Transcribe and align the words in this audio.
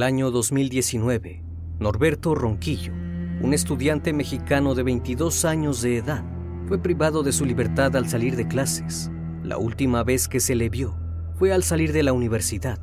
el 0.00 0.04
año 0.04 0.30
2019, 0.30 1.44
Norberto 1.78 2.34
Ronquillo, 2.34 2.94
un 3.42 3.52
estudiante 3.52 4.14
mexicano 4.14 4.74
de 4.74 4.82
22 4.82 5.44
años 5.44 5.82
de 5.82 5.98
edad, 5.98 6.24
fue 6.66 6.78
privado 6.78 7.22
de 7.22 7.32
su 7.32 7.44
libertad 7.44 7.94
al 7.94 8.08
salir 8.08 8.34
de 8.34 8.48
clases. 8.48 9.10
La 9.44 9.58
última 9.58 10.02
vez 10.02 10.26
que 10.26 10.40
se 10.40 10.54
le 10.54 10.70
vio 10.70 10.96
fue 11.34 11.52
al 11.52 11.64
salir 11.64 11.92
de 11.92 12.02
la 12.02 12.14
universidad, 12.14 12.78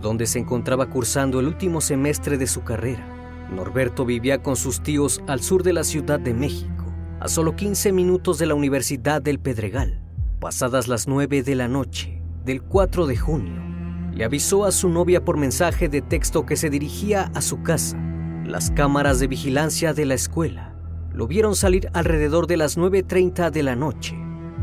donde 0.00 0.24
se 0.28 0.38
encontraba 0.38 0.88
cursando 0.88 1.40
el 1.40 1.48
último 1.48 1.80
semestre 1.80 2.38
de 2.38 2.46
su 2.46 2.62
carrera. 2.62 3.48
Norberto 3.50 4.04
vivía 4.04 4.40
con 4.40 4.54
sus 4.54 4.84
tíos 4.84 5.20
al 5.26 5.40
sur 5.40 5.64
de 5.64 5.72
la 5.72 5.82
Ciudad 5.82 6.20
de 6.20 6.32
México, 6.32 6.94
a 7.18 7.26
solo 7.26 7.56
15 7.56 7.90
minutos 7.90 8.38
de 8.38 8.46
la 8.46 8.54
Universidad 8.54 9.20
del 9.20 9.40
Pedregal. 9.40 10.00
Pasadas 10.38 10.86
las 10.86 11.08
9 11.08 11.42
de 11.42 11.56
la 11.56 11.66
noche 11.66 12.22
del 12.44 12.62
4 12.62 13.08
de 13.08 13.16
junio, 13.16 13.71
le 14.14 14.24
avisó 14.24 14.64
a 14.64 14.72
su 14.72 14.88
novia 14.88 15.24
por 15.24 15.36
mensaje 15.36 15.88
de 15.88 16.02
texto 16.02 16.44
que 16.44 16.56
se 16.56 16.70
dirigía 16.70 17.30
a 17.34 17.40
su 17.40 17.62
casa. 17.62 17.98
Las 18.44 18.70
cámaras 18.70 19.20
de 19.20 19.26
vigilancia 19.26 19.94
de 19.94 20.04
la 20.04 20.14
escuela 20.14 20.74
lo 21.12 21.26
vieron 21.26 21.54
salir 21.56 21.88
alrededor 21.94 22.46
de 22.46 22.56
las 22.56 22.76
9.30 22.76 23.50
de 23.50 23.62
la 23.62 23.76
noche. 23.76 24.16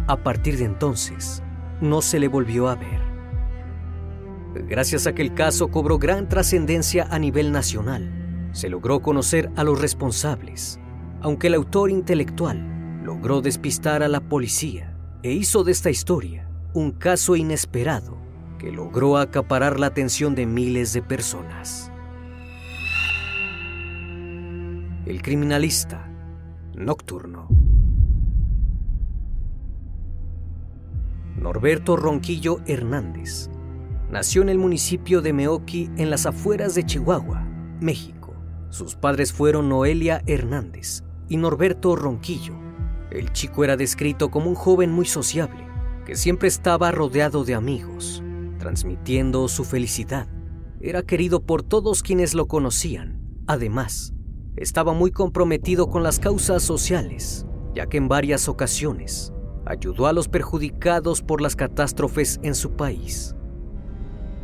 A 0.08 0.18
partir 0.18 0.58
de 0.58 0.66
entonces, 0.66 1.44
no 1.82 2.02
se 2.02 2.20
le 2.20 2.28
volvió 2.28 2.68
a 2.68 2.76
ver. 2.76 3.02
Gracias 4.68 5.08
a 5.08 5.14
que 5.14 5.22
el 5.22 5.34
caso 5.34 5.70
cobró 5.70 5.98
gran 6.00 6.28
trascendencia 6.28 7.08
a 7.10 7.20
nivel 7.20 7.52
nacional, 7.52 8.50
se 8.52 8.70
logró 8.70 9.02
conocer 9.02 9.52
a 9.56 9.64
los 9.64 9.80
responsables, 9.80 10.80
aunque 11.22 11.48
el 11.48 11.54
autor 11.54 11.92
intelectual 11.92 13.04
logró 13.04 13.42
despistar 13.42 14.02
a 14.02 14.08
la 14.08 14.22
policía 14.22 14.98
e 15.22 15.32
hizo 15.32 15.64
de 15.64 15.72
esta 15.72 15.90
historia 15.90 16.50
un 16.74 16.92
caso 16.92 17.36
inesperado 17.36 18.19
que 18.60 18.72
logró 18.72 19.18
acaparar 19.18 19.80
la 19.80 19.88
atención 19.88 20.36
de 20.36 20.46
miles 20.46 20.94
de 20.94 21.02
personas. 21.02 21.92
El 25.06 25.24
criminalista 25.24 26.08
nocturno. 26.76 27.48
Norberto 31.38 31.96
Ronquillo 31.96 32.60
Hernández 32.68 33.50
nació 34.12 34.42
en 34.42 34.50
el 34.50 34.58
municipio 34.58 35.22
de 35.22 35.34
Meoqui 35.34 35.90
en 35.98 36.10
las 36.10 36.26
afueras 36.26 36.76
de 36.76 36.86
Chihuahua, 36.86 37.44
México. 37.80 38.36
Sus 38.70 38.96
padres 38.96 39.32
fueron 39.34 39.70
Noelia 39.70 40.22
Hernández 40.26 41.04
y 41.28 41.38
Norberto 41.38 41.96
Ronquillo. 41.96 42.56
El 43.10 43.32
chico 43.32 43.64
era 43.64 43.78
descrito 43.78 44.30
como 44.30 44.50
un 44.50 44.56
joven 44.56 44.92
muy 44.92 45.06
sociable, 45.06 45.66
que 46.06 46.16
siempre 46.16 46.48
estaba 46.48 46.92
rodeado 46.92 47.44
de 47.44 47.56
amigos, 47.56 48.22
transmitiendo 48.60 49.48
su 49.48 49.64
felicidad. 49.64 50.28
Era 50.80 51.02
querido 51.02 51.42
por 51.42 51.64
todos 51.64 52.04
quienes 52.04 52.36
lo 52.36 52.48
conocían. 52.48 53.20
Además, 53.48 54.14
estaba 54.56 54.94
muy 54.94 55.10
comprometido 55.10 55.90
con 55.90 56.04
las 56.04 56.20
causas 56.20 56.62
sociales, 56.62 57.48
ya 57.74 57.88
que 57.88 57.98
en 57.98 58.08
varias 58.08 58.48
ocasiones 58.48 59.34
ayudó 59.66 60.06
a 60.06 60.14
los 60.14 60.28
perjudicados 60.28 61.22
por 61.22 61.42
las 61.42 61.56
catástrofes 61.56 62.40
en 62.44 62.54
su 62.54 62.72
país. 62.72 63.36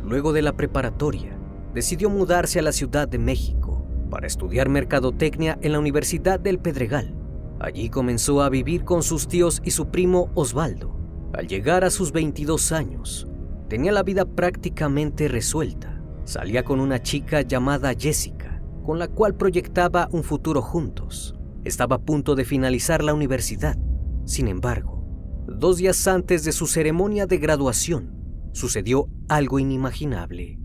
Luego 0.04 0.32
de 0.32 0.42
la 0.42 0.56
preparatoria, 0.56 1.38
decidió 1.74 2.10
mudarse 2.10 2.58
a 2.58 2.62
la 2.62 2.72
Ciudad 2.72 3.06
de 3.06 3.18
México 3.18 3.86
para 4.10 4.26
estudiar 4.26 4.68
mercadotecnia 4.68 5.58
en 5.62 5.72
la 5.72 5.78
Universidad 5.78 6.40
del 6.40 6.58
Pedregal. 6.58 7.14
Allí 7.58 7.90
comenzó 7.90 8.42
a 8.42 8.48
vivir 8.48 8.84
con 8.84 9.02
sus 9.02 9.28
tíos 9.28 9.60
y 9.64 9.70
su 9.70 9.88
primo 9.88 10.30
Osvaldo. 10.34 10.96
Al 11.32 11.48
llegar 11.48 11.84
a 11.84 11.90
sus 11.90 12.12
22 12.12 12.72
años, 12.72 13.26
tenía 13.68 13.92
la 13.92 14.02
vida 14.02 14.24
prácticamente 14.24 15.28
resuelta. 15.28 16.00
Salía 16.24 16.64
con 16.64 16.80
una 16.80 17.02
chica 17.02 17.42
llamada 17.42 17.94
Jessica, 17.96 18.62
con 18.84 18.98
la 18.98 19.08
cual 19.08 19.34
proyectaba 19.34 20.08
un 20.12 20.22
futuro 20.22 20.62
juntos. 20.62 21.34
Estaba 21.64 21.96
a 21.96 22.02
punto 22.02 22.34
de 22.34 22.44
finalizar 22.44 23.02
la 23.02 23.14
universidad. 23.14 23.76
Sin 24.24 24.48
embargo, 24.48 25.04
dos 25.46 25.78
días 25.78 26.06
antes 26.06 26.44
de 26.44 26.52
su 26.52 26.66
ceremonia 26.66 27.26
de 27.26 27.38
graduación, 27.38 28.14
sucedió 28.52 29.08
algo 29.28 29.58
inimaginable. 29.58 30.58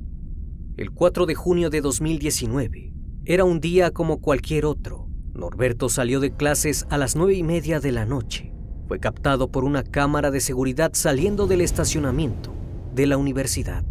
El 0.78 0.92
4 0.92 1.26
de 1.26 1.36
junio 1.36 1.70
de 1.70 1.82
2019 1.82 2.94
era 3.26 3.44
un 3.44 3.60
día 3.60 3.92
como 3.92 4.20
cualquier 4.20 4.66
otro. 4.66 5.08
Norberto 5.34 5.90
salió 5.90 6.20
de 6.20 6.34
clases 6.34 6.86
a 6.90 6.98
las 6.98 7.16
nueve 7.16 7.36
y 7.36 7.44
media 7.44 7.80
de 7.80 7.92
la 7.92 8.06
noche. 8.06 8.54
Fue 8.88 9.00
captado 9.00 9.52
por 9.52 9.64
una 9.64 9.84
cámara 9.84 10.32
de 10.32 10.40
seguridad 10.40 10.92
saliendo 10.94 11.48
del 11.48 11.62
estacionamiento 11.62 12.61
de 12.94 13.08
la 13.08 13.18
universidad. 13.18 13.84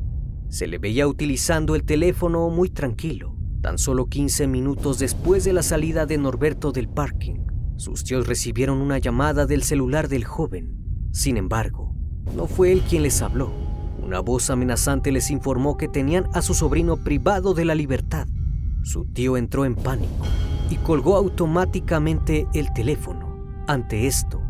Se 0.49 0.67
le 0.67 0.79
veía 0.79 1.07
utilizando 1.07 1.75
el 1.75 1.85
teléfono 1.85 2.51
muy 2.51 2.69
tranquilo. 2.71 3.37
Tan 3.63 3.79
solo 3.79 4.07
15 4.07 4.47
minutos 4.47 4.99
después 4.99 5.45
de 5.45 5.53
la 5.53 5.63
salida 5.63 6.07
de 6.07 6.19
Norberto 6.19 6.73
del 6.73 6.89
parking, 6.89 7.47
sus 7.77 8.05
tíos 8.05 8.27
recibieron 8.27 8.79
una 8.79 8.99
llamada 8.99 9.47
del 9.47 9.63
celular 9.63 10.09
del 10.09 10.25
joven. 10.25 11.09
Sin 11.13 11.37
embargo, 11.37 11.95
no 12.37 12.47
fue 12.47 12.73
él 12.73 12.83
quien 12.83 13.03
les 13.03 13.23
habló. 13.23 13.51
Una 14.03 14.21
voz 14.21 14.51
amenazante 14.51 15.13
les 15.13 15.31
informó 15.31 15.77
que 15.77 15.89
tenían 15.89 16.27
a 16.35 16.43
su 16.43 16.53
sobrino 16.55 16.99
privado 16.99 17.55
de 17.55 17.65
la 17.65 17.75
libertad. 17.75 18.27
Su 18.83 19.07
tío 19.07 19.37
entró 19.37 19.65
en 19.65 19.77
pánico 19.77 20.27
y 20.69 20.77
colgó 20.77 21.17
automáticamente 21.17 22.47
el 22.55 22.73
teléfono. 22.73 23.35
Ante 23.67 24.07
esto, 24.07 24.43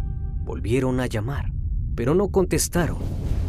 volvieron 0.44 0.98
a 0.98 1.06
llamar, 1.06 1.52
pero 1.94 2.14
no 2.14 2.28
contestaron. 2.28 2.98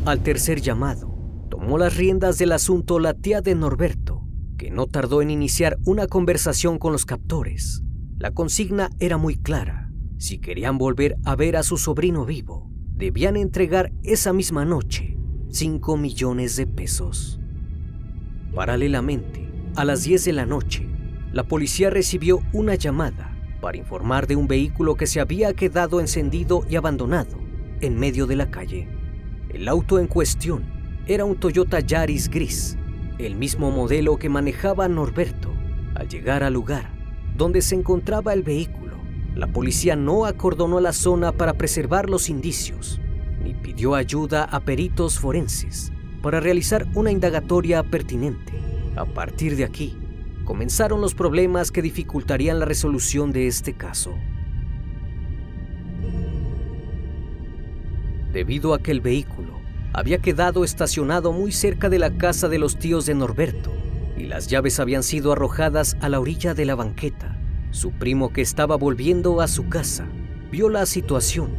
Al 0.03 0.23
tercer 0.23 0.61
llamado, 0.61 1.13
tomó 1.51 1.77
las 1.77 1.95
riendas 1.95 2.39
del 2.39 2.53
asunto 2.53 2.97
la 2.97 3.13
tía 3.13 3.41
de 3.41 3.53
Norberto, 3.53 4.23
que 4.57 4.71
no 4.71 4.87
tardó 4.87 5.21
en 5.21 5.29
iniciar 5.29 5.77
una 5.85 6.07
conversación 6.07 6.79
con 6.79 6.91
los 6.91 7.05
captores. 7.05 7.83
La 8.17 8.31
consigna 8.31 8.89
era 8.99 9.17
muy 9.17 9.35
clara. 9.35 9.91
Si 10.17 10.39
querían 10.39 10.79
volver 10.79 11.17
a 11.23 11.35
ver 11.35 11.55
a 11.55 11.61
su 11.61 11.77
sobrino 11.77 12.25
vivo, 12.25 12.67
debían 12.95 13.37
entregar 13.37 13.91
esa 14.01 14.33
misma 14.33 14.65
noche 14.65 15.19
5 15.51 15.97
millones 15.97 16.55
de 16.55 16.65
pesos. 16.65 17.39
Paralelamente, 18.55 19.51
a 19.75 19.85
las 19.85 20.03
10 20.03 20.25
de 20.25 20.33
la 20.33 20.47
noche, 20.47 20.89
la 21.31 21.43
policía 21.43 21.91
recibió 21.91 22.39
una 22.53 22.73
llamada 22.73 23.37
para 23.61 23.77
informar 23.77 24.25
de 24.25 24.35
un 24.35 24.47
vehículo 24.47 24.95
que 24.95 25.05
se 25.05 25.19
había 25.19 25.53
quedado 25.53 25.99
encendido 25.99 26.63
y 26.67 26.75
abandonado 26.75 27.37
en 27.81 27.99
medio 27.99 28.25
de 28.25 28.35
la 28.35 28.49
calle. 28.49 29.00
El 29.53 29.67
auto 29.67 29.99
en 29.99 30.07
cuestión 30.07 30.63
era 31.05 31.25
un 31.25 31.35
Toyota 31.35 31.81
Yaris 31.81 32.29
gris, 32.29 32.77
el 33.17 33.35
mismo 33.35 33.69
modelo 33.69 34.15
que 34.15 34.29
manejaba 34.29 34.87
Norberto. 34.87 35.51
Al 35.93 36.07
llegar 36.07 36.41
al 36.41 36.53
lugar, 36.53 36.89
donde 37.35 37.61
se 37.61 37.75
encontraba 37.75 38.31
el 38.31 38.43
vehículo. 38.43 38.95
La 39.35 39.47
policía 39.47 39.97
no 39.97 40.25
acordonó 40.25 40.79
la 40.79 40.93
zona 40.93 41.33
para 41.33 41.55
preservar 41.55 42.09
los 42.09 42.29
indicios, 42.29 43.01
ni 43.43 43.53
pidió 43.53 43.95
ayuda 43.95 44.45
a 44.45 44.61
peritos 44.61 45.19
forenses 45.19 45.91
para 46.21 46.39
realizar 46.39 46.87
una 46.95 47.11
indagatoria 47.11 47.83
pertinente. 47.83 48.53
A 48.95 49.03
partir 49.03 49.57
de 49.57 49.65
aquí, 49.65 49.97
comenzaron 50.45 51.01
los 51.01 51.13
problemas 51.13 51.71
que 51.71 51.81
dificultarían 51.81 52.57
la 52.59 52.65
resolución 52.65 53.33
de 53.33 53.47
este 53.47 53.73
caso. 53.73 54.15
Debido 58.33 58.73
a 58.73 58.79
que 58.79 58.91
el 58.91 59.01
vehículo 59.01 59.59
había 59.93 60.19
quedado 60.19 60.63
estacionado 60.63 61.33
muy 61.33 61.51
cerca 61.51 61.89
de 61.89 61.99
la 61.99 62.17
casa 62.17 62.47
de 62.47 62.59
los 62.59 62.77
tíos 62.77 63.05
de 63.05 63.13
Norberto, 63.13 63.71
y 64.15 64.23
las 64.23 64.47
llaves 64.47 64.79
habían 64.79 65.03
sido 65.03 65.33
arrojadas 65.33 65.97
a 65.99 66.09
la 66.09 66.19
orilla 66.19 66.53
de 66.53 66.65
la 66.65 66.75
banqueta. 66.75 67.37
Su 67.71 67.91
primo 67.91 68.31
que 68.31 68.41
estaba 68.41 68.75
volviendo 68.75 69.41
a 69.41 69.47
su 69.47 69.67
casa 69.67 70.07
vio 70.51 70.69
la 70.69 70.85
situación. 70.85 71.51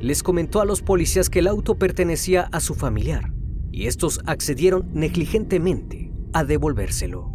Les 0.00 0.22
comentó 0.22 0.60
a 0.60 0.64
los 0.64 0.82
policías 0.82 1.30
que 1.30 1.38
el 1.38 1.46
auto 1.46 1.76
pertenecía 1.76 2.48
a 2.52 2.60
su 2.60 2.74
familiar 2.74 3.32
y 3.70 3.86
estos 3.86 4.20
accedieron 4.26 4.90
negligentemente 4.92 6.12
a 6.32 6.44
devolvérselo. 6.44 7.32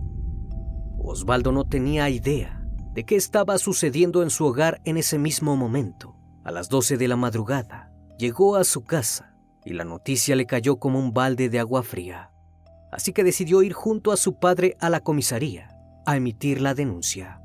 Osvaldo 1.00 1.52
no 1.52 1.66
tenía 1.66 2.10
idea 2.10 2.64
de 2.94 3.06
qué 3.06 3.16
estaba 3.16 3.58
sucediendo 3.58 4.24
en 4.24 4.30
su 4.30 4.46
hogar 4.46 4.82
en 4.86 4.98
ese 4.98 5.18
mismo 5.18 5.56
momento. 5.56 6.16
A 6.44 6.52
las 6.52 6.70
12 6.70 6.98
de 6.98 7.08
la 7.08 7.16
madrugada 7.16 7.83
llegó 8.24 8.56
a 8.56 8.64
su 8.64 8.86
casa 8.86 9.36
y 9.66 9.74
la 9.74 9.84
noticia 9.84 10.38
le 10.38 10.46
cayó 10.46 10.78
como 10.78 10.98
un 10.98 11.14
balde 11.14 11.50
de 11.50 11.60
agua 11.60 11.84
fría 11.84 12.30
así 12.94 13.12
que 13.12 13.24
decidió 13.24 13.64
ir 13.64 13.74
junto 13.74 14.12
a 14.12 14.18
su 14.18 14.36
padre 14.36 14.78
a 14.80 14.90
la 14.90 15.02
comisaría 15.02 15.76
a 16.06 16.16
emitir 16.16 16.62
la 16.62 16.74
denuncia. 16.74 17.42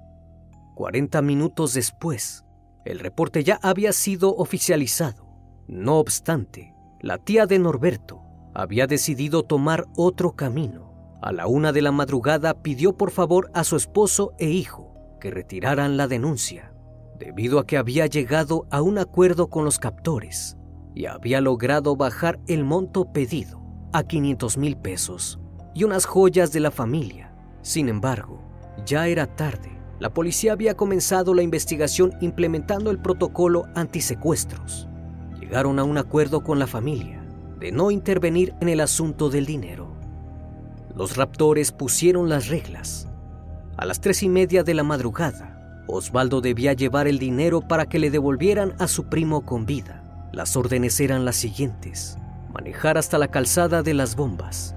40 0.75 1.23
minutos 1.23 1.75
después, 1.75 2.45
el 2.85 2.99
reporte 2.99 3.45
ya 3.45 3.59
había 3.63 3.93
sido 3.93 4.35
oficializado. 4.37 5.27
No 5.67 5.99
obstante, 5.99 6.75
la 7.01 7.19
tía 7.19 7.47
de 7.47 7.59
Norberto 7.59 8.23
había 8.55 8.87
decidido 8.87 9.43
tomar 9.43 9.87
otro 9.97 10.33
camino. 10.33 10.93
A 11.23 11.33
la 11.33 11.47
una 11.47 11.73
de 11.73 11.83
la 11.83 11.93
madrugada 11.93 12.63
pidió 12.63 12.97
por 12.97 13.11
favor 13.11 13.51
a 13.55 13.65
su 13.65 13.77
esposo 13.77 14.33
e 14.39 14.51
hijo 14.51 14.93
que 15.21 15.31
retiraran 15.31 15.97
la 15.97 16.09
denuncia, 16.09 16.73
debido 17.19 17.59
a 17.59 17.67
que 17.67 17.77
había 17.77 18.07
llegado 18.07 18.67
a 18.71 18.83
un 18.83 18.99
acuerdo 18.99 19.49
con 19.49 19.65
los 19.65 19.79
captores 19.79 20.58
y 20.99 21.07
había 21.07 21.41
logrado 21.41 21.95
bajar 21.95 22.41
el 22.49 22.65
monto 22.65 23.13
pedido 23.13 23.63
a 23.93 24.03
500 24.03 24.59
mil 24.59 24.77
pesos 24.77 25.39
y 25.73 25.85
unas 25.85 26.05
joyas 26.07 26.53
de 26.53 26.59
la 26.59 26.73
familia. 26.73 27.33
Sin 27.63 27.89
embargo, 27.89 28.43
ya 28.85 29.07
era 29.07 29.29
tarde. 29.37 29.71
La 30.01 30.13
policía 30.13 30.55
había 30.55 30.77
comenzado 30.77 31.35
la 31.35 31.43
investigación 31.43 32.15
implementando 32.21 32.91
el 32.91 32.99
protocolo 32.99 33.67
antisecuestros. 33.77 34.89
Llegaron 35.39 35.79
a 35.79 35.85
un 35.85 35.99
acuerdo 35.99 36.43
con 36.43 36.59
la 36.59 36.67
familia 36.67 37.25
de 37.61 37.71
no 37.71 37.93
intervenir 37.93 38.55
en 38.61 38.69
el 38.69 38.81
asunto 38.81 39.31
del 39.31 39.47
dinero. 39.47 39.93
Los 40.97 41.17
raptores 41.17 41.71
pusieron 41.71 42.29
las 42.29 42.49
reglas. 42.49 43.07
A 43.77 43.87
las 43.87 44.01
tres 44.01 44.25
y 44.25 44.29
media 44.29 44.65
de 44.65 44.75
la 44.75 44.83
madrugada, 44.83 45.85
Osvaldo 45.87 46.41
debía 46.41 46.73
llevar 46.73 47.07
el 47.07 47.21
dinero 47.21 47.61
para 47.61 47.87
que 47.87 48.01
le 48.01 48.11
devolvieran 48.11 48.75
a 48.81 48.89
su 48.89 49.05
primo 49.05 49.47
con 49.47 49.65
vida. 49.65 49.98
Las 50.33 50.57
órdenes 50.57 51.01
eran 51.01 51.25
las 51.25 51.37
siguientes 51.37 52.19
manejar 52.53 52.99
hasta 52.99 53.19
la 53.19 53.29
calzada 53.29 53.83
de 53.83 53.95
las 53.95 54.17
bombas, 54.17 54.75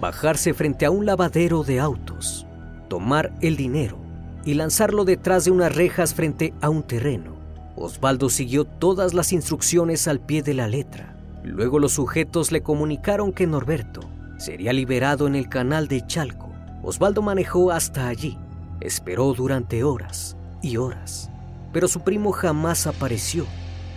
bajarse 0.00 0.54
frente 0.54 0.86
a 0.86 0.90
un 0.90 1.06
lavadero 1.06 1.64
de 1.64 1.80
autos, 1.80 2.46
tomar 2.88 3.32
el 3.40 3.56
dinero 3.56 3.98
y 4.44 4.54
lanzarlo 4.54 5.04
detrás 5.04 5.44
de 5.44 5.50
unas 5.50 5.74
rejas 5.74 6.14
frente 6.14 6.54
a 6.60 6.68
un 6.68 6.82
terreno. 6.82 7.34
Osvaldo 7.76 8.28
siguió 8.28 8.64
todas 8.64 9.14
las 9.14 9.32
instrucciones 9.32 10.06
al 10.06 10.20
pie 10.20 10.42
de 10.42 10.54
la 10.54 10.68
letra. 10.68 11.16
Luego 11.42 11.78
los 11.78 11.92
sujetos 11.92 12.52
le 12.52 12.62
comunicaron 12.62 13.32
que 13.32 13.46
Norberto 13.46 14.00
sería 14.38 14.72
liberado 14.72 15.26
en 15.26 15.34
el 15.34 15.48
canal 15.48 15.88
de 15.88 16.06
Chalco. 16.06 16.50
Osvaldo 16.82 17.22
manejó 17.22 17.72
hasta 17.72 18.06
allí. 18.06 18.38
Esperó 18.80 19.32
durante 19.32 19.82
horas 19.82 20.36
y 20.62 20.76
horas, 20.76 21.30
pero 21.72 21.88
su 21.88 22.00
primo 22.00 22.32
jamás 22.32 22.86
apareció. 22.86 23.46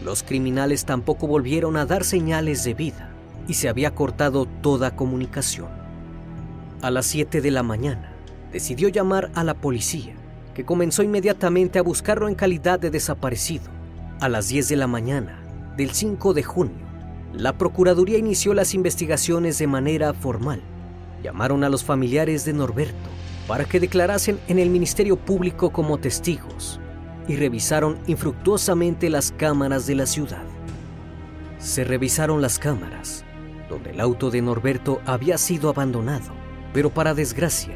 Los 0.04 0.22
criminales 0.24 0.86
tampoco 0.86 1.28
volvieron 1.28 1.76
a 1.76 1.86
dar 1.86 2.04
señales 2.04 2.64
de 2.64 2.74
vida 2.74 3.10
y 3.48 3.56
se 3.56 3.70
había 3.70 3.96
cortado 3.96 4.46
toda 4.46 4.96
comunicación. 4.96 5.70
A 6.82 6.92
las 6.92 7.08
7 7.08 7.42
de 7.42 7.52
la 7.52 7.64
mañana, 7.64 8.14
decidió 8.52 8.90
llamar 8.90 9.32
a 9.34 9.44
la 9.44 9.56
policía, 9.56 10.14
que 10.54 10.66
comenzó 10.66 11.02
inmediatamente 11.02 11.80
a 11.80 11.84
buscarlo 11.84 12.28
en 12.28 12.36
calidad 12.36 12.80
de 12.80 12.92
desaparecido. 12.92 13.66
A 14.20 14.30
las 14.30 14.50
10 14.50 14.70
de 14.70 14.76
la 14.76 14.88
mañana 14.88 15.40
del 15.76 15.92
5 15.92 16.34
de 16.34 16.44
junio, 16.44 16.86
la 17.34 17.58
Procuraduría 17.58 18.18
inició 18.18 18.54
las 18.54 18.74
investigaciones 18.74 19.58
de 19.58 19.68
manera 19.68 20.14
formal. 20.14 20.62
Llamaron 21.24 21.64
a 21.64 21.70
los 21.70 21.84
familiares 21.84 22.46
de 22.46 22.54
Norberto 22.54 23.10
para 23.48 23.66
que 23.66 23.80
declarasen 23.80 24.40
en 24.48 24.60
el 24.60 24.70
Ministerio 24.70 25.18
Público 25.18 25.72
como 25.72 25.98
testigos 25.98 26.80
y 27.28 27.36
revisaron 27.36 27.98
infructuosamente 28.08 29.10
las 29.10 29.32
cámaras 29.32 29.88
de 29.88 29.96
la 29.96 30.06
ciudad. 30.06 30.44
Se 31.60 31.84
revisaron 31.84 32.42
las 32.42 32.60
cámaras 32.60 33.26
donde 33.70 33.92
el 33.92 34.00
auto 34.00 34.30
de 34.30 34.42
Norberto 34.42 35.02
había 35.06 35.38
sido 35.38 35.70
abandonado, 35.70 36.32
pero 36.74 36.90
para 36.90 37.14
desgracia, 37.14 37.76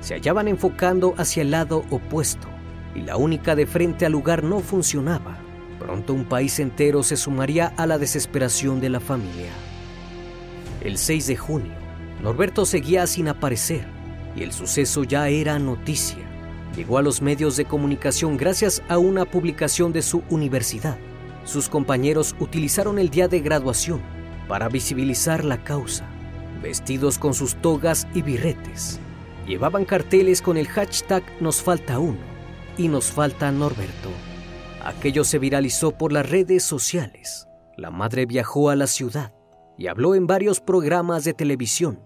se 0.00 0.14
hallaban 0.14 0.48
enfocando 0.48 1.14
hacia 1.16 1.42
el 1.42 1.50
lado 1.50 1.84
opuesto 1.90 2.48
y 2.94 3.00
la 3.00 3.16
única 3.16 3.54
de 3.54 3.66
frente 3.66 4.06
al 4.06 4.12
lugar 4.12 4.44
no 4.44 4.60
funcionaba. 4.60 5.38
Pronto 5.78 6.14
un 6.14 6.24
país 6.24 6.58
entero 6.60 7.02
se 7.02 7.16
sumaría 7.16 7.72
a 7.76 7.86
la 7.86 7.98
desesperación 7.98 8.80
de 8.80 8.88
la 8.88 9.00
familia. 9.00 9.50
El 10.80 10.98
6 10.98 11.26
de 11.26 11.36
junio, 11.36 11.72
Norberto 12.22 12.66
seguía 12.66 13.06
sin 13.06 13.28
aparecer 13.28 13.84
y 14.36 14.42
el 14.42 14.52
suceso 14.52 15.04
ya 15.04 15.28
era 15.28 15.58
noticia. 15.58 16.31
Llegó 16.76 16.96
a 16.96 17.02
los 17.02 17.20
medios 17.20 17.56
de 17.56 17.66
comunicación 17.66 18.36
gracias 18.36 18.82
a 18.88 18.96
una 18.96 19.26
publicación 19.26 19.92
de 19.92 20.00
su 20.00 20.22
universidad. 20.30 20.98
Sus 21.44 21.68
compañeros 21.68 22.34
utilizaron 22.40 22.98
el 22.98 23.10
día 23.10 23.28
de 23.28 23.40
graduación 23.40 24.00
para 24.48 24.68
visibilizar 24.68 25.44
la 25.44 25.62
causa, 25.62 26.06
vestidos 26.62 27.18
con 27.18 27.34
sus 27.34 27.56
togas 27.56 28.06
y 28.14 28.22
birretes. 28.22 29.00
llevaban 29.46 29.84
carteles 29.84 30.40
con 30.40 30.56
el 30.56 30.68
hashtag 30.68 31.22
Nos 31.40 31.60
falta 31.60 31.98
uno 31.98 32.18
y 32.78 32.88
Nos 32.88 33.10
falta 33.10 33.52
Norberto. 33.52 34.08
Aquello 34.82 35.24
se 35.24 35.38
viralizó 35.38 35.92
por 35.92 36.12
las 36.12 36.28
redes 36.30 36.64
sociales. 36.64 37.46
La 37.76 37.90
madre 37.90 38.24
viajó 38.24 38.70
a 38.70 38.76
la 38.76 38.86
ciudad 38.86 39.32
y 39.76 39.88
habló 39.88 40.14
en 40.14 40.26
varios 40.26 40.60
programas 40.60 41.24
de 41.24 41.34
televisión. 41.34 42.00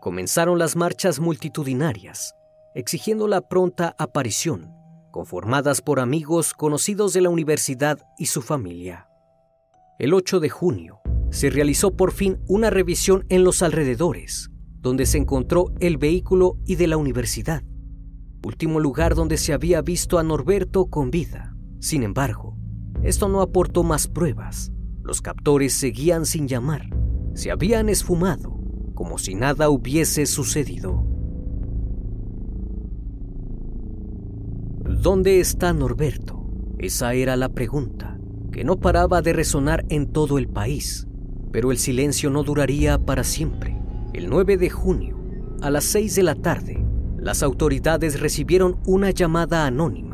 Comenzaron 0.00 0.58
las 0.58 0.76
marchas 0.76 1.20
multitudinarias, 1.20 2.34
exigiendo 2.74 3.28
la 3.28 3.48
pronta 3.48 3.94
aparición, 3.98 4.72
conformadas 5.10 5.80
por 5.80 6.00
amigos 6.00 6.54
conocidos 6.54 7.12
de 7.12 7.22
la 7.22 7.30
universidad 7.30 7.98
y 8.18 8.26
su 8.26 8.42
familia. 8.42 9.08
El 9.98 10.14
8 10.14 10.40
de 10.40 10.48
junio 10.48 11.00
se 11.30 11.50
realizó 11.50 11.96
por 11.96 12.12
fin 12.12 12.38
una 12.46 12.70
revisión 12.70 13.24
en 13.28 13.44
los 13.44 13.62
alrededores, 13.62 14.50
donde 14.80 15.06
se 15.06 15.18
encontró 15.18 15.72
el 15.80 15.98
vehículo 15.98 16.56
y 16.64 16.76
de 16.76 16.86
la 16.86 16.96
universidad, 16.96 17.62
último 18.44 18.80
lugar 18.80 19.14
donde 19.14 19.36
se 19.36 19.52
había 19.52 19.82
visto 19.82 20.18
a 20.18 20.22
Norberto 20.22 20.86
con 20.86 21.10
vida. 21.10 21.54
Sin 21.80 22.02
embargo, 22.02 22.56
esto 23.02 23.28
no 23.28 23.40
aportó 23.40 23.82
más 23.82 24.08
pruebas. 24.08 24.72
Los 25.02 25.20
captores 25.20 25.74
seguían 25.74 26.26
sin 26.26 26.48
llamar. 26.48 26.88
Se 27.34 27.50
habían 27.50 27.88
esfumado, 27.88 28.58
como 28.94 29.18
si 29.18 29.34
nada 29.34 29.68
hubiese 29.68 30.26
sucedido. 30.26 31.04
¿Dónde 35.00 35.40
está 35.40 35.72
Norberto? 35.72 36.44
Esa 36.78 37.14
era 37.14 37.36
la 37.36 37.48
pregunta, 37.48 38.18
que 38.52 38.64
no 38.64 38.76
paraba 38.76 39.22
de 39.22 39.32
resonar 39.32 39.84
en 39.88 40.12
todo 40.12 40.38
el 40.38 40.48
país. 40.48 41.06
Pero 41.52 41.72
el 41.72 41.78
silencio 41.78 42.30
no 42.30 42.42
duraría 42.42 42.98
para 42.98 43.24
siempre. 43.24 43.80
El 44.12 44.28
9 44.28 44.56
de 44.56 44.70
junio, 44.70 45.18
a 45.62 45.70
las 45.70 45.84
6 45.84 46.14
de 46.16 46.22
la 46.22 46.34
tarde, 46.34 46.84
las 47.16 47.42
autoridades 47.42 48.20
recibieron 48.20 48.78
una 48.86 49.10
llamada 49.10 49.66
anónima 49.66 50.08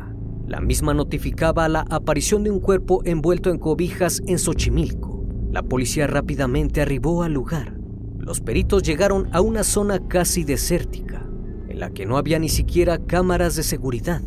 la 0.47 0.61
misma 0.61 0.93
notificaba 0.93 1.67
la 1.67 1.85
aparición 1.89 2.43
de 2.43 2.51
un 2.51 2.59
cuerpo 2.59 3.01
envuelto 3.03 3.49
en 3.49 3.57
cobijas 3.57 4.21
en 4.27 4.37
Xochimilco. 4.37 5.25
La 5.51 5.63
policía 5.63 6.05
rápidamente 6.05 6.81
arribó 6.81 7.23
al 7.23 7.33
lugar. 7.33 7.75
Los 8.19 8.41
peritos 8.41 8.83
llegaron 8.83 9.27
a 9.31 9.41
una 9.41 9.63
zona 9.63 10.07
casi 10.07 10.43
desértica, 10.43 11.25
en 11.67 11.79
la 11.79 11.89
que 11.89 12.05
no 12.05 12.17
había 12.17 12.37
ni 12.37 12.49
siquiera 12.49 12.99
cámaras 12.99 13.55
de 13.55 13.63
seguridad. 13.63 14.21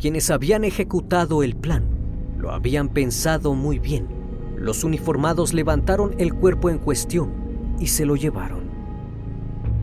Quienes 0.00 0.30
habían 0.30 0.64
ejecutado 0.64 1.42
el 1.42 1.54
plan 1.54 1.84
lo 2.38 2.52
habían 2.52 2.88
pensado 2.88 3.54
muy 3.54 3.78
bien. 3.78 4.06
Los 4.56 4.82
uniformados 4.82 5.52
levantaron 5.52 6.14
el 6.16 6.32
cuerpo 6.32 6.70
en 6.70 6.78
cuestión 6.78 7.30
y 7.78 7.88
se 7.88 8.06
lo 8.06 8.16
llevaron. 8.16 8.70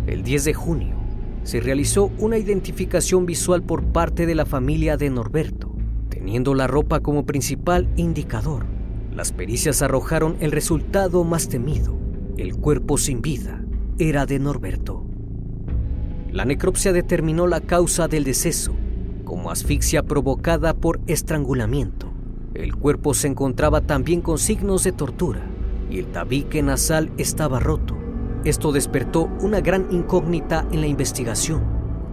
El 0.08 0.24
10 0.24 0.46
de 0.46 0.54
junio 0.56 0.96
se 1.44 1.60
realizó 1.60 2.12
una 2.18 2.38
identificación 2.38 3.28
visual 3.28 3.62
por 3.62 3.84
parte 3.84 4.26
de 4.26 4.34
la 4.34 4.46
familia 4.46 4.98
de 4.98 5.10
Norberto 5.12 5.68
teniendo 6.10 6.56
la 6.56 6.66
ropa 6.66 7.00
como 7.00 7.26
principal 7.26 7.88
indicador. 7.96 8.66
Las 9.14 9.32
pericias 9.32 9.84
arrojaron 9.84 10.36
el 10.40 10.52
resultado 10.52 11.24
más 11.24 11.48
temido. 11.48 11.96
El 12.38 12.56
cuerpo 12.58 12.98
sin 12.98 13.22
vida 13.22 13.64
era 14.00 14.26
de 14.26 14.40
Norberto. 14.40 15.06
La 16.32 16.44
necropsia 16.44 16.92
determinó 16.92 17.46
la 17.46 17.62
causa 17.62 18.08
del 18.08 18.24
deceso 18.24 18.74
como 19.28 19.52
asfixia 19.52 20.04
provocada 20.04 20.74
por 20.74 21.02
estrangulamiento. 21.06 22.08
El 22.54 22.78
cuerpo 22.78 23.14
se 23.14 23.28
encontraba 23.28 23.82
también 23.82 24.22
con 24.22 24.38
signos 24.38 24.86
de 24.86 24.94
tortura 24.94 25.42
y 25.92 26.00
el 26.00 26.08
tabique 26.08 26.64
nasal 26.64 27.12
estaba 27.18 27.60
roto. 27.60 27.98
Esto 28.46 28.72
despertó 28.72 29.30
una 29.42 29.60
gran 29.60 29.88
incógnita 29.92 30.66
en 30.72 30.80
la 30.80 30.88
investigación, 30.88 31.62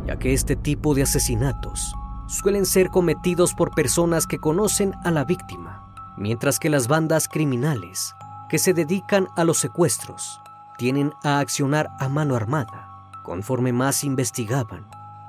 ya 0.09 0.19
que 0.19 0.33
este 0.33 0.57
tipo 0.57 0.93
de 0.95 1.03
asesinatos 1.03 1.95
suelen 2.27 2.67
ser 2.67 2.89
cometidos 2.89 3.55
por 3.55 3.77
personas 3.77 4.27
que 4.27 4.39
conocen 4.39 4.93
a 5.05 5.13
la 5.13 5.25
víctima, 5.25 5.95
mientras 6.17 6.59
que 6.59 6.69
las 6.69 6.89
bandas 6.89 7.29
criminales 7.29 8.13
que 8.49 8.59
se 8.59 8.75
dedican 8.75 9.29
a 9.37 9.45
los 9.45 9.59
secuestros 9.59 10.41
tienen 10.79 11.13
a 11.23 11.39
accionar 11.39 11.91
a 12.01 12.09
mano 12.09 12.35
armada. 12.35 12.91
Conforme 13.23 13.73
más 13.73 14.03
investigaban, 14.03 14.85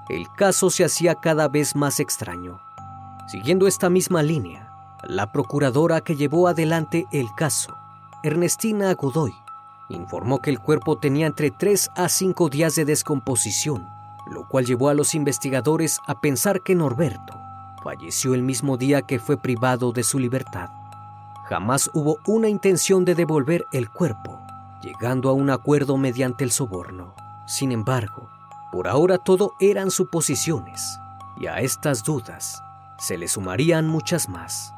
el 0.09 0.27
caso 0.37 0.69
se 0.69 0.85
hacía 0.85 1.15
cada 1.15 1.47
vez 1.47 1.75
más 1.75 1.99
extraño. 1.99 2.59
Siguiendo 3.27 3.67
esta 3.67 3.89
misma 3.89 4.23
línea, 4.23 4.71
la 5.03 5.31
procuradora 5.31 6.01
que 6.01 6.15
llevó 6.15 6.47
adelante 6.47 7.05
el 7.11 7.27
caso, 7.35 7.75
Ernestina 8.23 8.93
Godoy, 8.93 9.33
informó 9.89 10.41
que 10.41 10.49
el 10.49 10.59
cuerpo 10.59 10.97
tenía 10.97 11.27
entre 11.27 11.51
3 11.51 11.91
a 11.95 12.09
5 12.09 12.49
días 12.49 12.75
de 12.75 12.85
descomposición 12.85 13.95
lo 14.25 14.47
cual 14.47 14.65
llevó 14.65 14.89
a 14.89 14.93
los 14.93 15.15
investigadores 15.15 15.99
a 16.07 16.19
pensar 16.19 16.61
que 16.61 16.75
Norberto 16.75 17.33
falleció 17.83 18.33
el 18.33 18.41
mismo 18.41 18.77
día 18.77 19.03
que 19.03 19.19
fue 19.19 19.37
privado 19.37 19.91
de 19.91 20.03
su 20.03 20.17
libertad. 20.17 20.69
Jamás 21.47 21.91
hubo 21.93 22.17
una 22.25 22.49
intención 22.49 23.05
de 23.05 23.13
devolver 23.13 23.67
el 23.71 23.91
cuerpo, 23.91 24.41
llegando 24.81 25.29
a 25.29 25.33
un 25.33 25.51
acuerdo 25.51 25.95
mediante 25.95 26.43
el 26.43 26.49
soborno. 26.49 27.13
Sin 27.45 27.71
embargo, 27.71 28.27
por 28.75 28.89
ahora 28.89 29.17
todo 29.17 29.53
eran 29.61 29.89
suposiciones, 29.89 30.99
y 31.37 31.47
a 31.47 31.61
estas 31.61 32.03
dudas 32.03 32.61
se 32.97 33.17
le 33.17 33.29
sumarían 33.29 33.87
muchas 33.87 34.27
más. 34.27 34.73